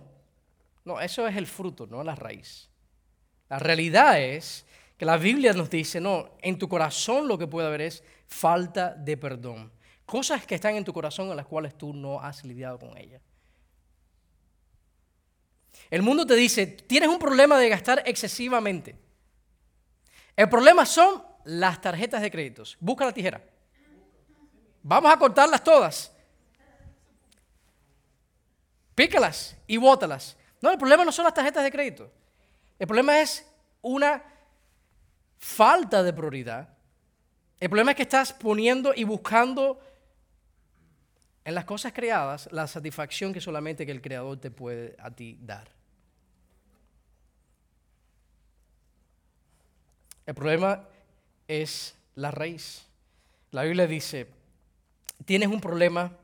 No, 0.83 0.99
eso 0.99 1.27
es 1.27 1.35
el 1.37 1.47
fruto, 1.47 1.87
no 1.87 2.03
la 2.03 2.15
raíz. 2.15 2.69
La 3.47 3.57
realidad 3.57 4.19
es 4.19 4.65
que 4.97 5.05
la 5.05 5.17
Biblia 5.17 5.53
nos 5.53 5.69
dice, 5.69 6.01
no, 6.01 6.31
en 6.41 6.57
tu 6.57 6.67
corazón 6.67 7.27
lo 7.27 7.37
que 7.37 7.47
puede 7.47 7.67
haber 7.67 7.81
es 7.81 8.03
falta 8.27 8.93
de 8.93 9.15
perdón. 9.15 9.71
Cosas 10.05 10.45
que 10.45 10.55
están 10.55 10.75
en 10.75 10.83
tu 10.83 10.91
corazón 10.91 11.29
en 11.29 11.37
las 11.37 11.45
cuales 11.45 11.77
tú 11.77 11.93
no 11.93 12.19
has 12.19 12.43
lidiado 12.43 12.77
con 12.79 12.97
ellas. 12.97 13.21
El 15.89 16.03
mundo 16.03 16.25
te 16.25 16.35
dice, 16.35 16.67
tienes 16.67 17.09
un 17.09 17.17
problema 17.17 17.57
de 17.57 17.69
gastar 17.69 18.03
excesivamente. 18.05 18.95
El 20.35 20.47
problema 20.47 20.85
son 20.85 21.23
las 21.45 21.81
tarjetas 21.81 22.21
de 22.21 22.29
créditos. 22.29 22.77
Busca 22.79 23.05
la 23.05 23.13
tijera. 23.13 23.41
Vamos 24.83 25.11
a 25.11 25.17
cortarlas 25.17 25.63
todas. 25.63 26.11
Pícalas 28.93 29.57
y 29.65 29.77
bótalas. 29.77 30.37
No, 30.61 30.71
el 30.71 30.77
problema 30.77 31.03
no 31.03 31.11
son 31.11 31.25
las 31.25 31.33
tarjetas 31.33 31.63
de 31.63 31.71
crédito. 31.71 32.11
El 32.77 32.87
problema 32.87 33.19
es 33.19 33.45
una 33.81 34.23
falta 35.37 36.03
de 36.03 36.13
prioridad. 36.13 36.69
El 37.59 37.69
problema 37.69 37.91
es 37.91 37.97
que 37.97 38.03
estás 38.03 38.31
poniendo 38.31 38.93
y 38.95 39.03
buscando 39.03 39.81
en 41.43 41.55
las 41.55 41.65
cosas 41.65 41.93
creadas 41.93 42.47
la 42.51 42.67
satisfacción 42.67 43.33
que 43.33 43.41
solamente 43.41 43.85
que 43.85 43.91
el 43.91 44.01
creador 44.01 44.39
te 44.39 44.51
puede 44.51 44.95
a 44.99 45.09
ti 45.11 45.37
dar. 45.41 45.78
El 50.29 50.35
problema 50.35 50.87
es 51.47 51.95
la 52.13 52.29
raíz. 52.29 52.85
La 53.49 53.63
Biblia 53.63 53.87
dice, 53.87 54.27
tienes 55.25 55.49
un 55.49 55.59
problema, 55.59 56.15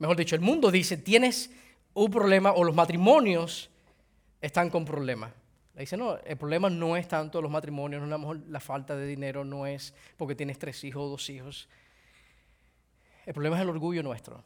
mejor 0.00 0.16
dicho, 0.16 0.34
el 0.34 0.40
mundo 0.40 0.72
dice, 0.72 0.96
tienes 0.96 1.52
un 1.92 2.10
problema 2.10 2.50
o 2.50 2.64
los 2.64 2.74
matrimonios 2.74 3.70
están 4.40 4.70
con 4.70 4.84
problemas. 4.84 5.30
Le 5.72 5.82
dice, 5.82 5.96
no, 5.96 6.18
el 6.18 6.36
problema 6.36 6.68
no 6.68 6.96
es 6.96 7.06
tanto 7.06 7.40
los 7.40 7.48
matrimonios, 7.48 8.02
la 8.48 8.58
falta 8.58 8.96
de 8.96 9.06
dinero, 9.06 9.44
no 9.44 9.68
es 9.68 9.94
porque 10.16 10.34
tienes 10.34 10.58
tres 10.58 10.82
hijos 10.82 11.04
o 11.04 11.10
dos 11.10 11.30
hijos. 11.30 11.68
El 13.24 13.34
problema 13.34 13.54
es 13.54 13.62
el 13.62 13.68
orgullo 13.68 14.02
nuestro. 14.02 14.42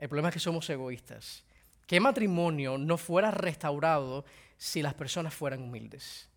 El 0.00 0.08
problema 0.08 0.30
es 0.30 0.34
que 0.34 0.40
somos 0.40 0.68
egoístas. 0.68 1.44
¿Qué 1.86 2.00
matrimonio 2.00 2.76
no 2.76 2.96
fuera 2.96 3.30
restaurado 3.30 4.24
si 4.56 4.82
las 4.82 4.94
personas 4.94 5.32
fueran 5.32 5.62
humildes? 5.62 6.29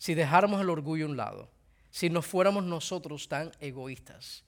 Si 0.00 0.14
dejáramos 0.14 0.62
el 0.62 0.70
orgullo 0.70 1.04
a 1.04 1.10
un 1.10 1.16
lado, 1.18 1.50
si 1.90 2.08
no 2.08 2.22
fuéramos 2.22 2.64
nosotros 2.64 3.28
tan 3.28 3.52
egoístas. 3.60 4.42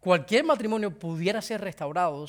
Cualquier 0.00 0.44
matrimonio 0.44 0.96
pudiera 0.96 1.40
ser 1.40 1.62
restaurado 1.62 2.26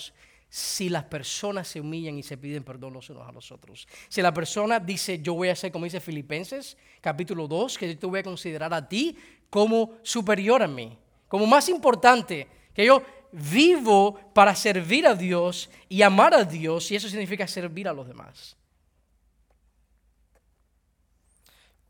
si 0.48 0.88
las 0.88 1.04
personas 1.04 1.68
se 1.68 1.82
humillan 1.82 2.18
y 2.18 2.24
se 2.24 2.38
piden 2.38 2.64
perdón 2.64 2.94
los 2.94 3.10
unos 3.10 3.28
a 3.28 3.34
los 3.34 3.52
otros. 3.52 3.86
Si 4.08 4.22
la 4.22 4.34
persona 4.34 4.80
dice, 4.80 5.20
yo 5.22 5.34
voy 5.34 5.50
a 5.50 5.58
ser, 5.58 5.74
como 5.74 5.84
dice 5.84 6.00
Filipenses, 6.00 6.78
capítulo 7.02 7.50
2, 7.50 7.78
que 7.78 7.94
yo 7.94 8.00
te 8.00 8.08
voy 8.08 8.22
a 8.22 8.24
considerar 8.24 8.74
a 8.74 8.88
ti 8.88 9.18
como 9.50 9.98
superior 10.02 10.64
a 10.64 10.70
mí, 10.70 10.98
como 11.28 11.46
más 11.46 11.68
importante, 11.68 12.48
que 12.74 12.86
yo 12.86 13.04
vivo 13.34 14.18
para 14.34 14.56
servir 14.56 15.06
a 15.06 15.16
Dios 15.16 15.70
y 15.90 16.02
amar 16.02 16.34
a 16.34 16.46
Dios, 16.46 16.90
y 16.92 16.96
eso 16.96 17.10
significa 17.10 17.46
servir 17.46 17.90
a 17.90 17.94
los 17.94 18.08
demás. 18.08 18.56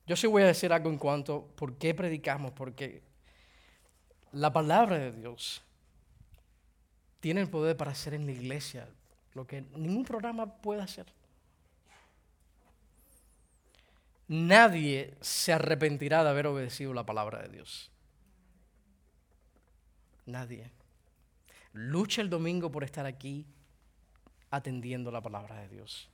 Yo 0.08 0.16
sí 0.16 0.26
voy 0.26 0.44
a 0.44 0.48
decir 0.48 0.72
algo 0.72 0.90
en 0.90 0.98
cuanto 0.98 1.46
por 1.56 1.78
qué 1.78 1.94
predicamos, 1.94 2.54
porque 2.54 3.04
la 4.32 4.54
palabra 4.54 4.98
de 4.98 5.12
Dios 5.12 5.62
tiene 7.20 7.42
el 7.42 7.50
poder 7.50 7.76
para 7.76 7.92
hacer 7.92 8.14
en 8.14 8.26
la 8.26 8.32
iglesia 8.32 8.88
lo 9.34 9.46
que 9.46 9.62
ningún 9.76 10.06
programa 10.06 10.46
puede 10.62 10.82
hacer. 10.82 11.06
Nadie 14.30 15.14
se 15.22 15.54
arrepentirá 15.54 16.24
de 16.24 16.30
haber 16.30 16.48
obedecido 16.48 16.94
la 16.94 17.06
palabra 17.06 17.42
de 17.42 17.50
Dios. 17.50 17.92
Nadie. 20.26 20.72
Lucha 21.74 22.22
el 22.22 22.30
domingo 22.30 22.72
por 22.72 22.84
estar 22.84 23.06
aquí 23.06 23.46
atendiendo 24.52 25.12
la 25.12 25.22
palabra 25.22 25.56
de 25.56 25.70
Dios. 25.70 26.10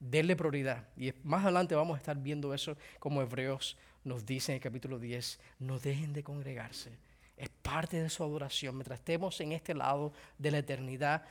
Denle 0.00 0.36
prioridad. 0.36 0.88
Y 0.96 1.12
más 1.24 1.42
adelante 1.42 1.74
vamos 1.74 1.94
a 1.94 1.98
estar 1.98 2.16
viendo 2.16 2.54
eso 2.54 2.76
como 2.98 3.22
Hebreos 3.22 3.76
nos 4.04 4.24
dice 4.24 4.52
en 4.52 4.56
el 4.56 4.62
capítulo 4.62 4.98
10. 4.98 5.40
No 5.58 5.78
dejen 5.78 6.12
de 6.12 6.22
congregarse. 6.22 6.98
Es 7.36 7.48
parte 7.48 8.02
de 8.02 8.10
su 8.10 8.22
adoración. 8.22 8.76
Mientras 8.76 8.98
estemos 8.98 9.40
en 9.40 9.52
este 9.52 9.74
lado 9.74 10.12
de 10.38 10.50
la 10.50 10.58
eternidad, 10.58 11.22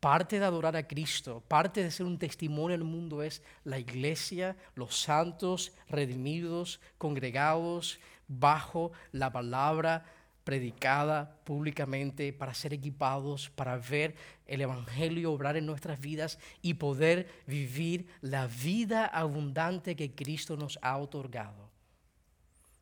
parte 0.00 0.38
de 0.38 0.44
adorar 0.44 0.76
a 0.76 0.86
Cristo, 0.86 1.42
parte 1.48 1.82
de 1.82 1.90
ser 1.90 2.06
un 2.06 2.18
testimonio 2.18 2.74
el 2.74 2.84
mundo 2.84 3.22
es 3.22 3.42
la 3.64 3.78
iglesia, 3.78 4.56
los 4.74 4.96
santos, 4.96 5.72
redimidos, 5.88 6.80
congregados 6.98 7.98
bajo 8.28 8.92
la 9.12 9.32
palabra 9.32 10.04
predicada 10.46 11.40
públicamente 11.42 12.32
para 12.32 12.54
ser 12.54 12.72
equipados, 12.72 13.50
para 13.50 13.76
ver 13.78 14.14
el 14.46 14.60
Evangelio 14.60 15.32
obrar 15.32 15.56
en 15.56 15.66
nuestras 15.66 16.00
vidas 16.00 16.38
y 16.62 16.74
poder 16.74 17.28
vivir 17.48 18.06
la 18.20 18.46
vida 18.46 19.06
abundante 19.06 19.96
que 19.96 20.14
Cristo 20.14 20.56
nos 20.56 20.78
ha 20.82 20.98
otorgado. 20.98 21.68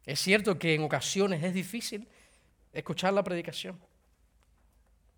Es 0.05 0.21
cierto 0.21 0.59
que 0.59 0.75
en 0.75 0.83
ocasiones 0.83 1.43
es 1.43 1.55
difícil 1.55 2.07
escuchar 2.75 3.15
la 3.15 3.25
predicación 3.25 3.81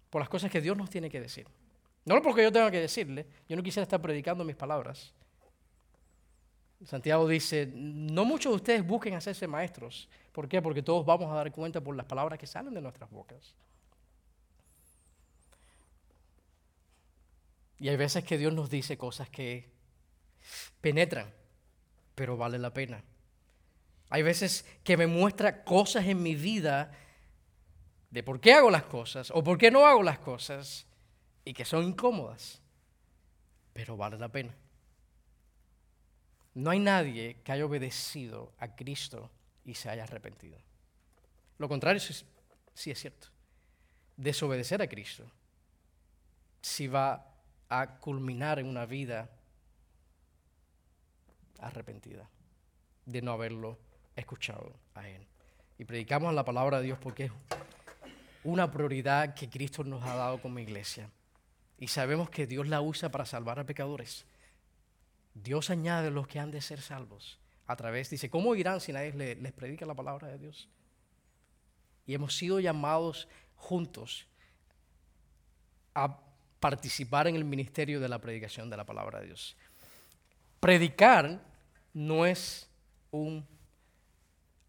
por 0.08 0.22
las 0.22 0.28
cosas 0.28 0.48
que 0.48 0.60
Dios 0.60 0.76
nos 0.76 0.88
tiene 0.88 1.10
que 1.10 1.20
decir. 1.20 1.48
No 2.04 2.22
porque 2.22 2.44
yo 2.44 2.52
tenga 2.52 2.70
que 2.70 2.78
decirle, 2.78 3.26
yo 3.48 3.56
no 3.56 3.62
quisiera 3.64 3.82
estar 3.82 4.00
predicando 4.00 4.44
mis 4.44 4.54
palabras. 4.54 5.12
Santiago 6.84 7.26
dice, 7.26 7.70
no 7.74 8.24
muchos 8.24 8.52
de 8.52 8.56
ustedes 8.56 8.86
busquen 8.86 9.14
hacerse 9.14 9.46
maestros. 9.46 10.08
¿Por 10.32 10.48
qué? 10.48 10.60
Porque 10.60 10.82
todos 10.82 11.06
vamos 11.06 11.30
a 11.32 11.34
dar 11.34 11.50
cuenta 11.50 11.80
por 11.80 11.96
las 11.96 12.06
palabras 12.06 12.38
que 12.38 12.46
salen 12.46 12.74
de 12.74 12.82
nuestras 12.82 13.10
bocas. 13.10 13.54
Y 17.78 17.88
hay 17.88 17.96
veces 17.96 18.24
que 18.24 18.38
Dios 18.38 18.52
nos 18.52 18.70
dice 18.70 18.96
cosas 18.96 19.28
que 19.28 19.70
penetran, 20.80 21.32
pero 22.14 22.36
vale 22.36 22.58
la 22.58 22.72
pena. 22.72 23.02
Hay 24.08 24.22
veces 24.22 24.64
que 24.84 24.96
me 24.96 25.06
muestra 25.06 25.64
cosas 25.64 26.06
en 26.06 26.22
mi 26.22 26.34
vida 26.34 26.92
de 28.10 28.22
por 28.22 28.40
qué 28.40 28.52
hago 28.52 28.70
las 28.70 28.84
cosas 28.84 29.30
o 29.34 29.42
por 29.42 29.58
qué 29.58 29.70
no 29.70 29.86
hago 29.86 30.02
las 30.02 30.18
cosas 30.18 30.86
y 31.44 31.52
que 31.52 31.64
son 31.64 31.84
incómodas, 31.84 32.62
pero 33.72 33.96
vale 33.96 34.18
la 34.18 34.28
pena. 34.28 34.54
No 36.56 36.70
hay 36.70 36.78
nadie 36.78 37.42
que 37.44 37.52
haya 37.52 37.66
obedecido 37.66 38.54
a 38.58 38.74
Cristo 38.74 39.30
y 39.62 39.74
se 39.74 39.90
haya 39.90 40.04
arrepentido. 40.04 40.56
Lo 41.58 41.68
contrario 41.68 42.00
sí, 42.00 42.90
es 42.90 42.98
cierto. 42.98 43.28
Desobedecer 44.16 44.80
a 44.80 44.88
Cristo 44.88 45.30
si 46.62 46.88
va 46.88 47.30
a 47.68 47.98
culminar 47.98 48.58
en 48.58 48.68
una 48.68 48.86
vida 48.86 49.28
arrepentida 51.58 52.26
de 53.04 53.20
no 53.20 53.32
haberlo 53.32 53.78
escuchado 54.16 54.72
a 54.94 55.06
Él. 55.06 55.26
Y 55.76 55.84
predicamos 55.84 56.32
la 56.32 56.46
palabra 56.46 56.78
de 56.78 56.84
Dios 56.84 56.98
porque 56.98 57.26
es 57.26 57.32
una 58.44 58.70
prioridad 58.70 59.34
que 59.34 59.50
Cristo 59.50 59.84
nos 59.84 60.02
ha 60.04 60.14
dado 60.14 60.40
como 60.40 60.58
iglesia. 60.58 61.10
Y 61.78 61.88
sabemos 61.88 62.30
que 62.30 62.46
Dios 62.46 62.66
la 62.66 62.80
usa 62.80 63.10
para 63.10 63.26
salvar 63.26 63.58
a 63.58 63.66
pecadores. 63.66 64.24
Dios 65.42 65.70
añade 65.70 66.10
los 66.10 66.26
que 66.26 66.38
han 66.38 66.50
de 66.50 66.60
ser 66.60 66.80
salvos. 66.80 67.38
A 67.66 67.76
través, 67.76 68.10
dice, 68.10 68.30
¿cómo 68.30 68.54
irán 68.54 68.80
si 68.80 68.92
nadie 68.92 69.12
les, 69.12 69.38
les 69.38 69.52
predica 69.52 69.84
la 69.86 69.94
palabra 69.94 70.28
de 70.28 70.38
Dios? 70.38 70.68
Y 72.06 72.14
hemos 72.14 72.36
sido 72.36 72.60
llamados 72.60 73.28
juntos 73.56 74.26
a 75.94 76.20
participar 76.60 77.26
en 77.26 77.36
el 77.36 77.44
ministerio 77.44 78.00
de 78.00 78.08
la 78.08 78.20
predicación 78.20 78.70
de 78.70 78.76
la 78.76 78.84
palabra 78.84 79.20
de 79.20 79.26
Dios. 79.26 79.56
Predicar 80.60 81.40
no 81.92 82.24
es 82.24 82.68
un 83.10 83.46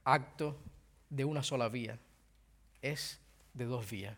acto 0.04 0.60
de 1.10 1.26
una 1.26 1.44
sola 1.44 1.70
vía, 1.70 2.00
es 2.82 3.20
de 3.54 3.66
dos 3.66 3.90
vías 3.90 4.18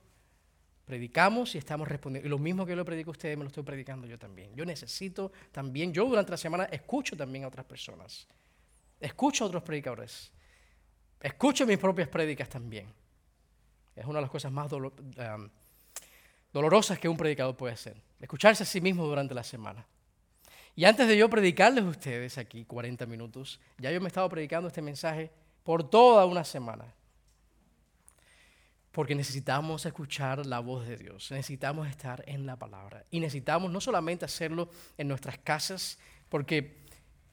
predicamos 0.90 1.54
y 1.54 1.60
estamos 1.60 1.88
respondiendo. 1.88 2.26
Y 2.26 2.32
lo 2.32 2.40
mismo 2.40 2.66
que 2.66 2.72
yo 2.72 2.76
le 2.76 2.84
predico 2.84 3.12
a 3.12 3.14
ustedes, 3.14 3.38
me 3.38 3.44
lo 3.44 3.50
estoy 3.50 3.62
predicando 3.62 4.08
yo 4.08 4.18
también. 4.18 4.56
Yo 4.56 4.66
necesito 4.66 5.32
también, 5.52 5.94
yo 5.94 6.04
durante 6.06 6.32
la 6.32 6.38
semana 6.38 6.64
escucho 6.64 7.16
también 7.16 7.44
a 7.44 7.48
otras 7.48 7.64
personas. 7.64 8.28
Escucho 9.00 9.44
a 9.44 9.48
otros 9.48 9.62
predicadores. 9.62 10.32
Escucho 11.22 11.68
mis 11.68 11.78
propias 11.78 12.08
prédicas 12.08 12.50
también. 12.50 12.88
Es 13.96 14.04
una 14.06 14.16
de 14.16 14.22
las 14.24 14.32
cosas 14.32 14.52
más 14.52 14.68
dolorosas 16.52 16.98
que 16.98 17.08
un 17.08 17.18
predicador 17.18 17.56
puede 17.56 17.76
hacer. 17.76 17.96
Escucharse 18.20 18.64
a 18.64 18.66
sí 18.66 18.82
mismo 18.82 19.06
durante 19.06 19.36
la 19.36 19.44
semana. 19.44 19.86
Y 20.76 20.86
antes 20.86 21.08
de 21.08 21.16
yo 21.16 21.30
predicarles 21.30 21.84
a 21.84 21.88
ustedes 21.88 22.40
aquí 22.40 22.66
40 22.66 23.06
minutos, 23.06 23.60
ya 23.78 23.92
yo 23.92 24.02
me 24.02 24.06
he 24.06 24.08
estado 24.08 24.28
predicando 24.28 24.70
este 24.70 24.82
mensaje 24.82 25.30
por 25.64 25.88
toda 25.88 26.26
una 26.26 26.44
semana. 26.44 26.96
Porque 28.92 29.16
necesitamos 29.16 29.86
escuchar 29.86 30.46
la 30.46 30.60
voz 30.60 30.88
de 30.88 30.98
Dios, 30.98 31.30
necesitamos 31.32 31.88
estar 31.88 32.24
en 32.28 32.46
la 32.46 32.56
palabra 32.56 33.06
y 33.12 33.20
necesitamos 33.20 33.72
no 33.72 33.80
solamente 33.80 34.26
hacerlo 34.26 34.70
en 34.98 35.08
nuestras 35.08 35.38
casas, 35.38 36.00
porque 36.28 36.80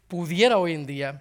pudiera 0.08 0.58
hoy 0.58 0.74
en 0.74 0.86
día 0.86 1.20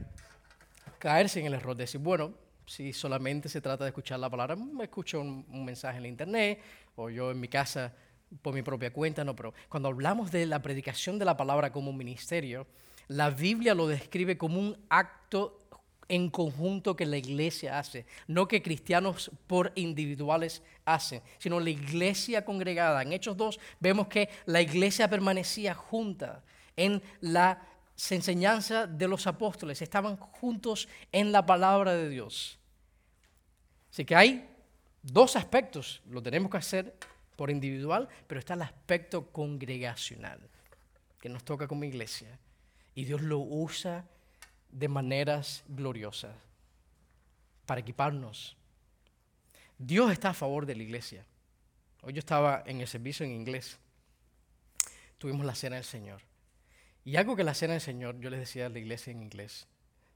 caerse 1.00 1.40
en 1.40 1.46
el 1.46 1.54
error 1.54 1.76
de 1.76 1.84
decir, 1.84 2.02
bueno, 2.02 2.34
si 2.66 2.94
solamente 2.94 3.50
se 3.50 3.62
trata 3.62 3.84
de 3.84 3.90
escuchar 3.90 4.20
la 4.20 4.30
palabra, 4.30 4.56
me 4.56 4.86
escucho 4.86 5.22
un, 5.22 5.66
mensaje 5.66 5.98
en 5.98 6.04
la 6.04 6.10
internet 6.10 6.60
o 6.96 7.10
yo 7.10 7.32
en 7.32 7.40
mi 7.40 7.48
casa 7.48 7.94
por 8.42 8.54
mi 8.54 8.62
propia 8.62 8.92
cuenta, 8.92 9.24
no, 9.24 9.36
pero 9.36 9.54
cuando 9.70 9.90
hablamos 9.90 10.32
de 10.32 10.46
la 10.46 10.62
predicación 10.62 11.20
de 11.20 11.26
la 11.26 11.38
palabra 11.38 11.72
como 11.72 11.92
un 11.92 11.98
ministerio, 11.98 12.68
la 13.08 13.30
Biblia 13.30 13.76
lo 13.76 13.88
describe 13.88 14.38
como 14.38 14.60
un 14.60 14.78
acto 14.90 15.65
en 16.08 16.30
conjunto 16.30 16.96
que 16.96 17.06
la 17.06 17.18
iglesia 17.18 17.80
hace, 17.80 18.06
no 18.28 18.48
que 18.48 18.62
cristianos 18.62 19.32
por 19.48 19.72
individuales 19.76 20.62
hacen, 20.86 21.22
sino 21.40 21.60
la 21.60 21.72
iglesia 21.72 22.46
congregada. 22.46 23.02
En 23.02 23.14
Hechos 23.14 23.36
2 23.36 23.60
vemos 23.80 24.08
que 24.08 24.30
la 24.46 24.62
iglesia 24.62 25.10
permanecía 25.10 25.74
junta 25.74 26.44
en 26.76 27.02
la 27.22 27.62
enseñanza 28.10 28.88
de 28.88 29.08
los 29.08 29.26
apóstoles, 29.26 29.82
estaban 29.82 30.18
juntos 30.18 30.88
en 31.12 31.32
la 31.32 31.46
palabra 31.46 31.94
de 31.94 32.10
Dios. 32.10 32.60
Así 33.92 34.06
que 34.06 34.16
hay 34.16 34.50
dos 35.02 35.36
aspectos, 35.36 36.02
lo 36.10 36.22
tenemos 36.22 36.52
que 36.52 36.58
hacer 36.58 36.96
por 37.36 37.50
individual, 37.50 38.08
pero 38.28 38.40
está 38.40 38.54
el 38.54 38.62
aspecto 38.62 39.28
congregacional, 39.32 40.40
que 41.20 41.30
nos 41.30 41.44
toca 41.44 41.68
como 41.68 41.84
iglesia. 41.84 42.38
Y 42.94 43.06
Dios 43.06 43.22
lo 43.22 43.40
usa 43.40 44.06
de 44.76 44.90
maneras 44.90 45.64
gloriosas 45.70 46.36
para 47.66 47.80
equiparnos. 47.80 48.58
Dios 49.78 50.12
está 50.12 50.32
a 50.32 50.34
favor 50.34 50.66
de 50.66 50.76
la 50.76 50.84
iglesia. 50.84 51.26
Hoy 52.02 52.12
yo 52.12 52.20
estaba 52.20 52.62
en 52.66 52.82
el 52.82 52.88
servicio 52.88 53.26
en 53.26 53.32
inglés. 53.32 53.80
Tuvimos 55.18 55.46
la 55.46 55.56
cena 55.56 55.78
del 55.78 55.86
Señor. 55.86 56.22
Y 57.06 57.16
algo 57.16 57.38
que 57.38 57.46
la 57.46 57.54
cena 57.54 57.74
del 57.74 57.82
Señor, 57.82 58.20
yo 58.20 58.30
les 58.30 58.42
decía 58.42 58.66
a 58.66 58.70
la 58.70 58.80
iglesia 58.80 59.12
en 59.12 59.22
inglés, 59.22 59.68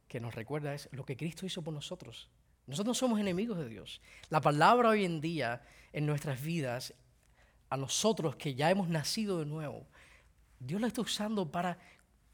que 0.09 0.19
nos 0.19 0.35
recuerda 0.35 0.73
es 0.73 0.89
lo 0.91 1.05
que 1.05 1.15
Cristo 1.15 1.45
hizo 1.45 1.61
por 1.61 1.73
nosotros. 1.73 2.29
Nosotros 2.67 2.87
no 2.87 2.99
somos 2.99 3.19
enemigos 3.21 3.57
de 3.57 3.69
Dios. 3.69 4.01
La 4.29 4.41
palabra 4.41 4.89
hoy 4.89 5.05
en 5.05 5.21
día 5.21 5.61
en 5.93 6.05
nuestras 6.05 6.41
vidas, 6.41 6.93
a 7.69 7.77
nosotros 7.77 8.35
que 8.35 8.55
ya 8.55 8.69
hemos 8.69 8.89
nacido 8.89 9.39
de 9.39 9.45
nuevo, 9.45 9.87
Dios 10.59 10.81
la 10.81 10.87
está 10.87 11.01
usando 11.01 11.49
para 11.49 11.79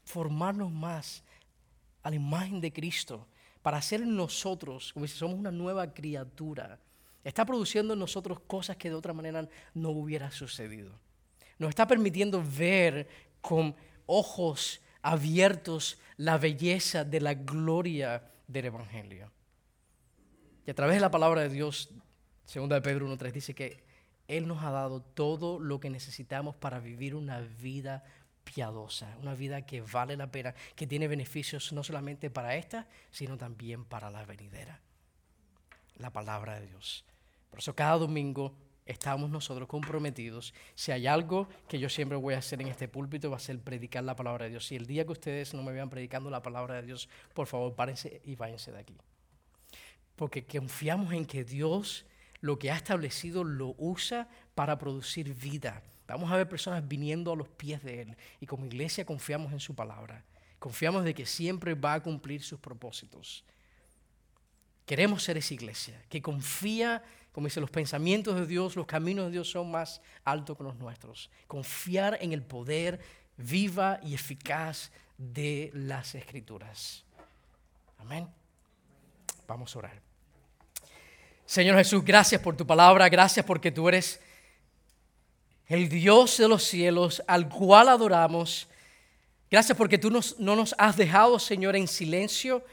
formarnos 0.04 0.72
más, 0.72 1.22
a 2.06 2.10
la 2.10 2.16
imagen 2.16 2.60
de 2.60 2.72
Cristo, 2.72 3.26
para 3.62 3.78
hacer 3.78 4.00
en 4.00 4.14
nosotros, 4.14 4.92
como 4.92 5.08
si 5.08 5.16
somos 5.16 5.36
una 5.36 5.50
nueva 5.50 5.92
criatura. 5.92 6.78
Está 7.24 7.44
produciendo 7.44 7.94
en 7.94 7.98
nosotros 7.98 8.38
cosas 8.46 8.76
que 8.76 8.88
de 8.88 8.94
otra 8.94 9.12
manera 9.12 9.48
no 9.74 9.90
hubiera 9.90 10.30
sucedido. 10.30 10.92
Nos 11.58 11.70
está 11.70 11.84
permitiendo 11.84 12.44
ver 12.56 13.08
con 13.40 13.74
ojos 14.06 14.80
abiertos 15.02 15.98
la 16.16 16.38
belleza 16.38 17.02
de 17.02 17.20
la 17.20 17.34
gloria 17.34 18.22
del 18.46 18.66
Evangelio. 18.66 19.32
Y 20.64 20.70
a 20.70 20.74
través 20.74 20.94
de 20.94 21.00
la 21.00 21.10
palabra 21.10 21.40
de 21.40 21.48
Dios, 21.48 21.90
segunda 22.44 22.76
de 22.76 22.82
Pedro 22.82 23.08
1.3 23.08 23.32
dice 23.32 23.52
que 23.52 23.82
Él 24.28 24.46
nos 24.46 24.62
ha 24.62 24.70
dado 24.70 25.00
todo 25.00 25.58
lo 25.58 25.80
que 25.80 25.90
necesitamos 25.90 26.54
para 26.54 26.78
vivir 26.78 27.16
una 27.16 27.40
vida 27.40 28.04
piadosa, 28.54 29.16
una 29.20 29.34
vida 29.34 29.66
que 29.66 29.82
vale 29.82 30.16
la 30.16 30.30
pena, 30.30 30.54
que 30.74 30.86
tiene 30.86 31.08
beneficios 31.08 31.72
no 31.72 31.82
solamente 31.82 32.30
para 32.30 32.56
esta, 32.56 32.86
sino 33.10 33.36
también 33.36 33.84
para 33.84 34.10
la 34.10 34.24
venidera. 34.24 34.80
La 35.96 36.10
palabra 36.10 36.60
de 36.60 36.66
Dios. 36.66 37.04
Por 37.50 37.58
eso 37.58 37.74
cada 37.74 37.98
domingo 37.98 38.54
estamos 38.84 39.28
nosotros 39.30 39.68
comprometidos. 39.68 40.54
Si 40.74 40.92
hay 40.92 41.06
algo 41.06 41.48
que 41.68 41.78
yo 41.78 41.88
siempre 41.88 42.16
voy 42.16 42.34
a 42.34 42.38
hacer 42.38 42.60
en 42.62 42.68
este 42.68 42.88
púlpito, 42.88 43.30
va 43.30 43.36
a 43.36 43.40
ser 43.40 43.58
predicar 43.60 44.04
la 44.04 44.14
palabra 44.14 44.44
de 44.44 44.52
Dios. 44.52 44.66
Si 44.66 44.76
el 44.76 44.86
día 44.86 45.04
que 45.04 45.12
ustedes 45.12 45.52
no 45.52 45.62
me 45.62 45.72
vean 45.72 45.90
predicando 45.90 46.30
la 46.30 46.42
palabra 46.42 46.76
de 46.76 46.82
Dios, 46.82 47.08
por 47.34 47.46
favor, 47.46 47.74
párense 47.74 48.20
y 48.24 48.36
váyanse 48.36 48.70
de 48.70 48.78
aquí. 48.78 48.96
Porque 50.14 50.46
confiamos 50.46 51.12
en 51.12 51.26
que 51.26 51.44
Dios 51.44 52.06
lo 52.40 52.58
que 52.58 52.70
ha 52.70 52.76
establecido 52.76 53.42
lo 53.42 53.74
usa 53.78 54.28
para 54.54 54.78
producir 54.78 55.34
vida 55.34 55.82
Vamos 56.06 56.30
a 56.30 56.36
ver 56.36 56.48
personas 56.48 56.86
viniendo 56.86 57.32
a 57.32 57.36
los 57.36 57.48
pies 57.48 57.82
de 57.82 58.02
Él. 58.02 58.16
Y 58.40 58.46
como 58.46 58.66
iglesia 58.66 59.04
confiamos 59.04 59.52
en 59.52 59.60
su 59.60 59.74
palabra. 59.74 60.24
Confiamos 60.58 61.04
de 61.04 61.14
que 61.14 61.26
siempre 61.26 61.74
va 61.74 61.94
a 61.94 62.02
cumplir 62.02 62.42
sus 62.42 62.60
propósitos. 62.60 63.44
Queremos 64.84 65.22
ser 65.22 65.36
esa 65.36 65.54
iglesia 65.54 66.00
que 66.08 66.22
confía 66.22 67.02
Como 67.32 67.48
dice, 67.48 67.60
los 67.60 67.70
pensamientos 67.70 68.34
de 68.34 68.46
Dios, 68.46 68.76
los 68.76 68.86
caminos 68.86 69.26
de 69.26 69.32
Dios 69.32 69.50
son 69.50 69.70
más 69.70 70.00
altos 70.24 70.56
que 70.56 70.64
los 70.64 70.76
nuestros. 70.76 71.30
Confiar 71.46 72.16
en 72.22 72.32
el 72.32 72.42
poder 72.42 72.98
viva 73.36 74.00
y 74.02 74.14
eficaz 74.14 74.90
de 75.18 75.70
las 75.74 76.14
escrituras. 76.14 77.04
Amén. 77.98 78.26
Vamos 79.46 79.76
a 79.76 79.78
orar. 79.80 80.00
Señor 81.44 81.76
Jesús, 81.76 82.02
gracias 82.02 82.40
por 82.40 82.56
tu 82.56 82.66
palabra, 82.66 83.06
gracias 83.10 83.44
porque 83.44 83.70
tú 83.70 83.86
eres 83.88 84.18
el 85.68 85.88
Dios 85.88 86.38
de 86.38 86.48
los 86.48 86.62
cielos 86.62 87.22
al 87.26 87.48
cual 87.48 87.88
adoramos. 87.88 88.68
Gracias 89.50 89.76
porque 89.76 89.98
tú 89.98 90.10
no 90.10 90.56
nos 90.56 90.74
has 90.78 90.96
dejado, 90.96 91.38
Señor, 91.38 91.76
en 91.76 91.88
silencio. 91.88 92.64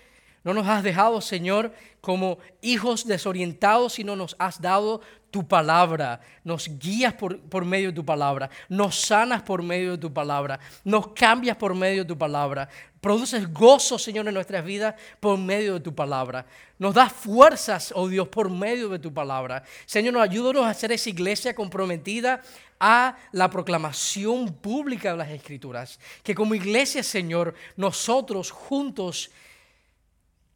No 0.44 0.54
nos 0.54 0.68
has 0.68 0.84
dejado, 0.84 1.22
Señor, 1.22 1.74
como 2.02 2.38
hijos 2.62 3.06
desorientados, 3.08 3.94
sino 3.94 4.16
nos 4.16 4.36
has 4.40 4.60
dado 4.60 5.02
tu 5.32 5.48
palabra. 5.48 6.20
Nos 6.44 6.70
guías 6.78 7.14
por, 7.14 7.40
por, 7.40 7.64
medio 7.64 7.90
de 7.90 7.96
tu 7.96 8.06
palabra. 8.06 8.50
Nos 8.68 9.00
sanas 9.00 9.42
por 9.42 9.64
medio 9.64 9.92
de 9.92 9.98
tu 9.98 10.14
palabra. 10.14 10.60
Nos 10.84 11.08
cambias 11.08 11.56
por 11.56 11.74
medio 11.74 12.04
de 12.04 12.08
tu 12.08 12.18
palabra. 12.18 12.68
Produces 13.00 13.52
gozo, 13.52 13.98
Señor, 13.98 14.28
en 14.28 14.34
nuestras 14.34 14.64
vidas 14.64 14.96
por 15.20 15.38
medio 15.38 15.74
de 15.76 15.80
tu 15.80 15.96
palabra. 15.96 16.46
Nos 16.78 16.94
das 16.94 17.12
fuerzas, 17.12 17.94
oh 17.96 18.08
Dios, 18.08 18.28
por 18.28 18.50
medio 18.50 18.90
de 18.90 19.00
tu 19.00 19.14
palabra. 19.14 19.64
Señor, 19.86 20.14
nos 20.14 20.24
ayúdanos 20.24 20.66
a 20.66 20.74
ser 20.74 20.92
esa 20.92 21.10
iglesia 21.10 21.56
comprometida 21.56 22.42
a 22.80 23.18
la 23.32 23.50
proclamación 23.50 24.54
pública 24.54 25.12
de 25.12 25.18
las 25.18 25.30
Escrituras. 25.30 26.00
Que 26.22 26.36
como 26.36 26.54
iglesia, 26.54 27.02
Señor, 27.02 27.56
nosotros 27.76 28.52
juntos 28.52 29.32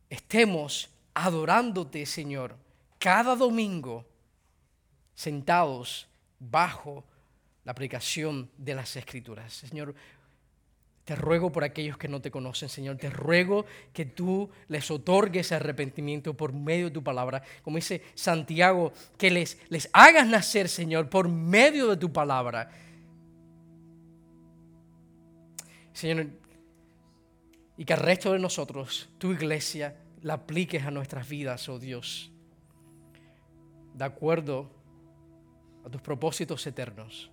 estemos 0.09 0.89
adorándote, 1.13 2.05
Señor, 2.05 2.55
cada 2.99 3.35
domingo, 3.35 4.05
sentados 5.15 6.07
bajo 6.39 7.03
la 7.63 7.71
aplicación 7.71 8.49
de 8.57 8.75
las 8.75 8.95
Escrituras. 8.95 9.53
Señor, 9.53 9.95
te 11.07 11.15
ruego 11.15 11.51
por 11.53 11.63
aquellos 11.63 11.97
que 11.97 12.09
no 12.09 12.21
te 12.21 12.31
conocen, 12.31 12.67
Señor. 12.67 12.97
Te 12.97 13.09
ruego 13.09 13.65
que 13.93 14.05
tú 14.05 14.49
les 14.67 14.91
otorgues 14.91 15.53
arrepentimiento 15.53 16.35
por 16.35 16.51
medio 16.51 16.87
de 16.87 16.91
tu 16.91 17.01
palabra. 17.01 17.41
Como 17.63 17.77
dice 17.77 18.03
Santiago, 18.13 18.91
que 19.17 19.31
les, 19.31 19.57
les 19.69 19.89
hagas 19.93 20.27
nacer, 20.27 20.67
Señor, 20.67 21.09
por 21.09 21.29
medio 21.29 21.87
de 21.87 21.95
tu 21.95 22.11
palabra. 22.11 22.69
Señor, 25.93 26.27
y 27.77 27.85
que 27.85 27.93
el 27.93 27.99
resto 27.99 28.33
de 28.33 28.39
nosotros, 28.39 29.07
tu 29.19 29.31
iglesia, 29.31 29.95
la 30.23 30.33
apliques 30.33 30.83
a 30.83 30.91
nuestras 30.91 31.29
vidas, 31.29 31.69
oh 31.69 31.77
Dios, 31.77 32.31
de 33.93 34.03
acuerdo 34.03 34.71
a 35.85 35.89
tus 35.89 36.01
propósitos 36.01 36.65
eternos. 36.65 37.31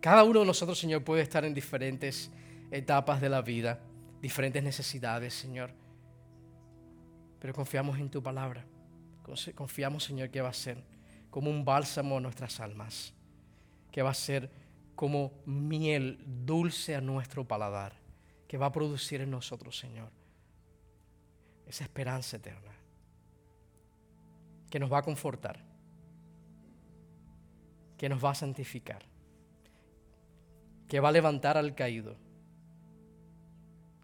Cada 0.00 0.22
uno 0.24 0.40
de 0.40 0.46
nosotros, 0.46 0.78
Señor, 0.78 1.02
puede 1.02 1.22
estar 1.22 1.44
en 1.46 1.54
diferentes 1.54 2.30
etapas 2.70 3.22
de 3.22 3.30
la 3.30 3.40
vida, 3.40 3.80
diferentes 4.20 4.62
necesidades, 4.62 5.32
Señor. 5.32 5.70
Pero 7.40 7.54
confiamos 7.54 7.98
en 7.98 8.10
tu 8.10 8.22
palabra. 8.22 8.66
Confiamos, 9.54 10.04
Señor, 10.04 10.28
que 10.28 10.42
va 10.42 10.50
a 10.50 10.54
ser 10.54 10.84
como 11.30 11.50
un 11.50 11.64
bálsamo 11.64 12.18
a 12.18 12.20
nuestras 12.20 12.60
almas, 12.60 13.14
que 13.90 14.02
va 14.02 14.10
a 14.10 14.14
ser 14.14 14.50
como 14.94 15.32
miel 15.46 16.22
dulce 16.26 16.94
a 16.94 17.00
nuestro 17.00 17.48
paladar 17.48 18.03
que 18.54 18.58
va 18.58 18.66
a 18.66 18.72
producir 18.72 19.20
en 19.20 19.32
nosotros, 19.32 19.76
Señor, 19.76 20.10
esa 21.66 21.82
esperanza 21.82 22.36
eterna, 22.36 22.70
que 24.70 24.78
nos 24.78 24.92
va 24.92 24.98
a 24.98 25.02
confortar, 25.02 25.58
que 27.98 28.08
nos 28.08 28.24
va 28.24 28.30
a 28.30 28.34
santificar, 28.36 29.02
que 30.86 31.00
va 31.00 31.08
a 31.08 31.10
levantar 31.10 31.58
al 31.58 31.74
caído, 31.74 32.14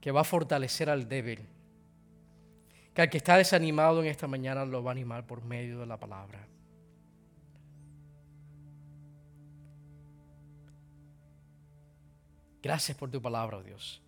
que 0.00 0.10
va 0.10 0.22
a 0.22 0.24
fortalecer 0.24 0.90
al 0.90 1.08
débil, 1.08 1.46
que 2.92 3.02
al 3.02 3.08
que 3.08 3.18
está 3.18 3.36
desanimado 3.36 4.02
en 4.02 4.08
esta 4.08 4.26
mañana 4.26 4.64
lo 4.64 4.82
va 4.82 4.90
a 4.90 4.94
animar 4.98 5.28
por 5.28 5.44
medio 5.44 5.78
de 5.78 5.86
la 5.86 6.00
palabra. 6.00 6.44
Gracias 12.60 12.98
por 12.98 13.12
tu 13.12 13.22
palabra, 13.22 13.58
oh 13.58 13.62
Dios. 13.62 14.02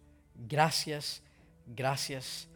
Gracias, 0.48 1.22
gracias 1.66 2.48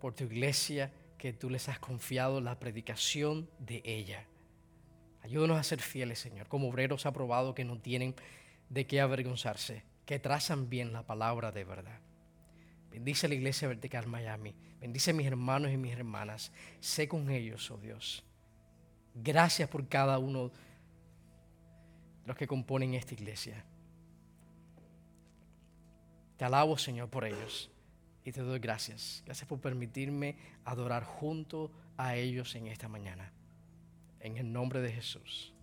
por 0.00 0.14
tu 0.14 0.24
iglesia 0.24 0.92
que 1.16 1.32
tú 1.32 1.48
les 1.48 1.70
has 1.70 1.78
confiado 1.78 2.40
la 2.40 2.58
predicación 2.58 3.48
de 3.58 3.80
ella. 3.84 4.26
Ayúdanos 5.22 5.58
a 5.58 5.62
ser 5.62 5.80
fieles, 5.80 6.18
Señor, 6.18 6.48
como 6.48 6.68
obreros 6.68 7.06
aprobados 7.06 7.54
que 7.54 7.64
no 7.64 7.78
tienen 7.78 8.14
de 8.68 8.86
qué 8.86 9.00
avergonzarse, 9.00 9.84
que 10.04 10.18
trazan 10.18 10.68
bien 10.68 10.92
la 10.92 11.06
palabra 11.06 11.50
de 11.50 11.64
verdad. 11.64 11.98
Bendice 12.90 13.26
la 13.26 13.34
iglesia 13.34 13.68
vertical 13.68 14.06
Miami. 14.06 14.54
Bendice 14.78 15.12
a 15.12 15.14
mis 15.14 15.26
hermanos 15.26 15.72
y 15.72 15.78
mis 15.78 15.94
hermanas. 15.94 16.52
Sé 16.78 17.08
con 17.08 17.30
ellos, 17.30 17.70
oh 17.70 17.78
Dios. 17.78 18.22
Gracias 19.14 19.68
por 19.70 19.88
cada 19.88 20.18
uno 20.18 20.48
de 20.48 20.54
los 22.26 22.36
que 22.36 22.46
componen 22.46 22.92
esta 22.92 23.14
iglesia. 23.14 23.64
Te 26.36 26.44
alabo, 26.44 26.76
Señor, 26.76 27.08
por 27.08 27.24
ellos 27.24 27.70
y 28.24 28.32
te 28.32 28.40
doy 28.40 28.58
gracias. 28.58 29.22
Gracias 29.24 29.48
por 29.48 29.60
permitirme 29.60 30.36
adorar 30.64 31.04
junto 31.04 31.70
a 31.96 32.16
ellos 32.16 32.54
en 32.54 32.66
esta 32.66 32.88
mañana. 32.88 33.32
En 34.20 34.36
el 34.38 34.52
nombre 34.52 34.80
de 34.80 34.92
Jesús. 34.92 35.53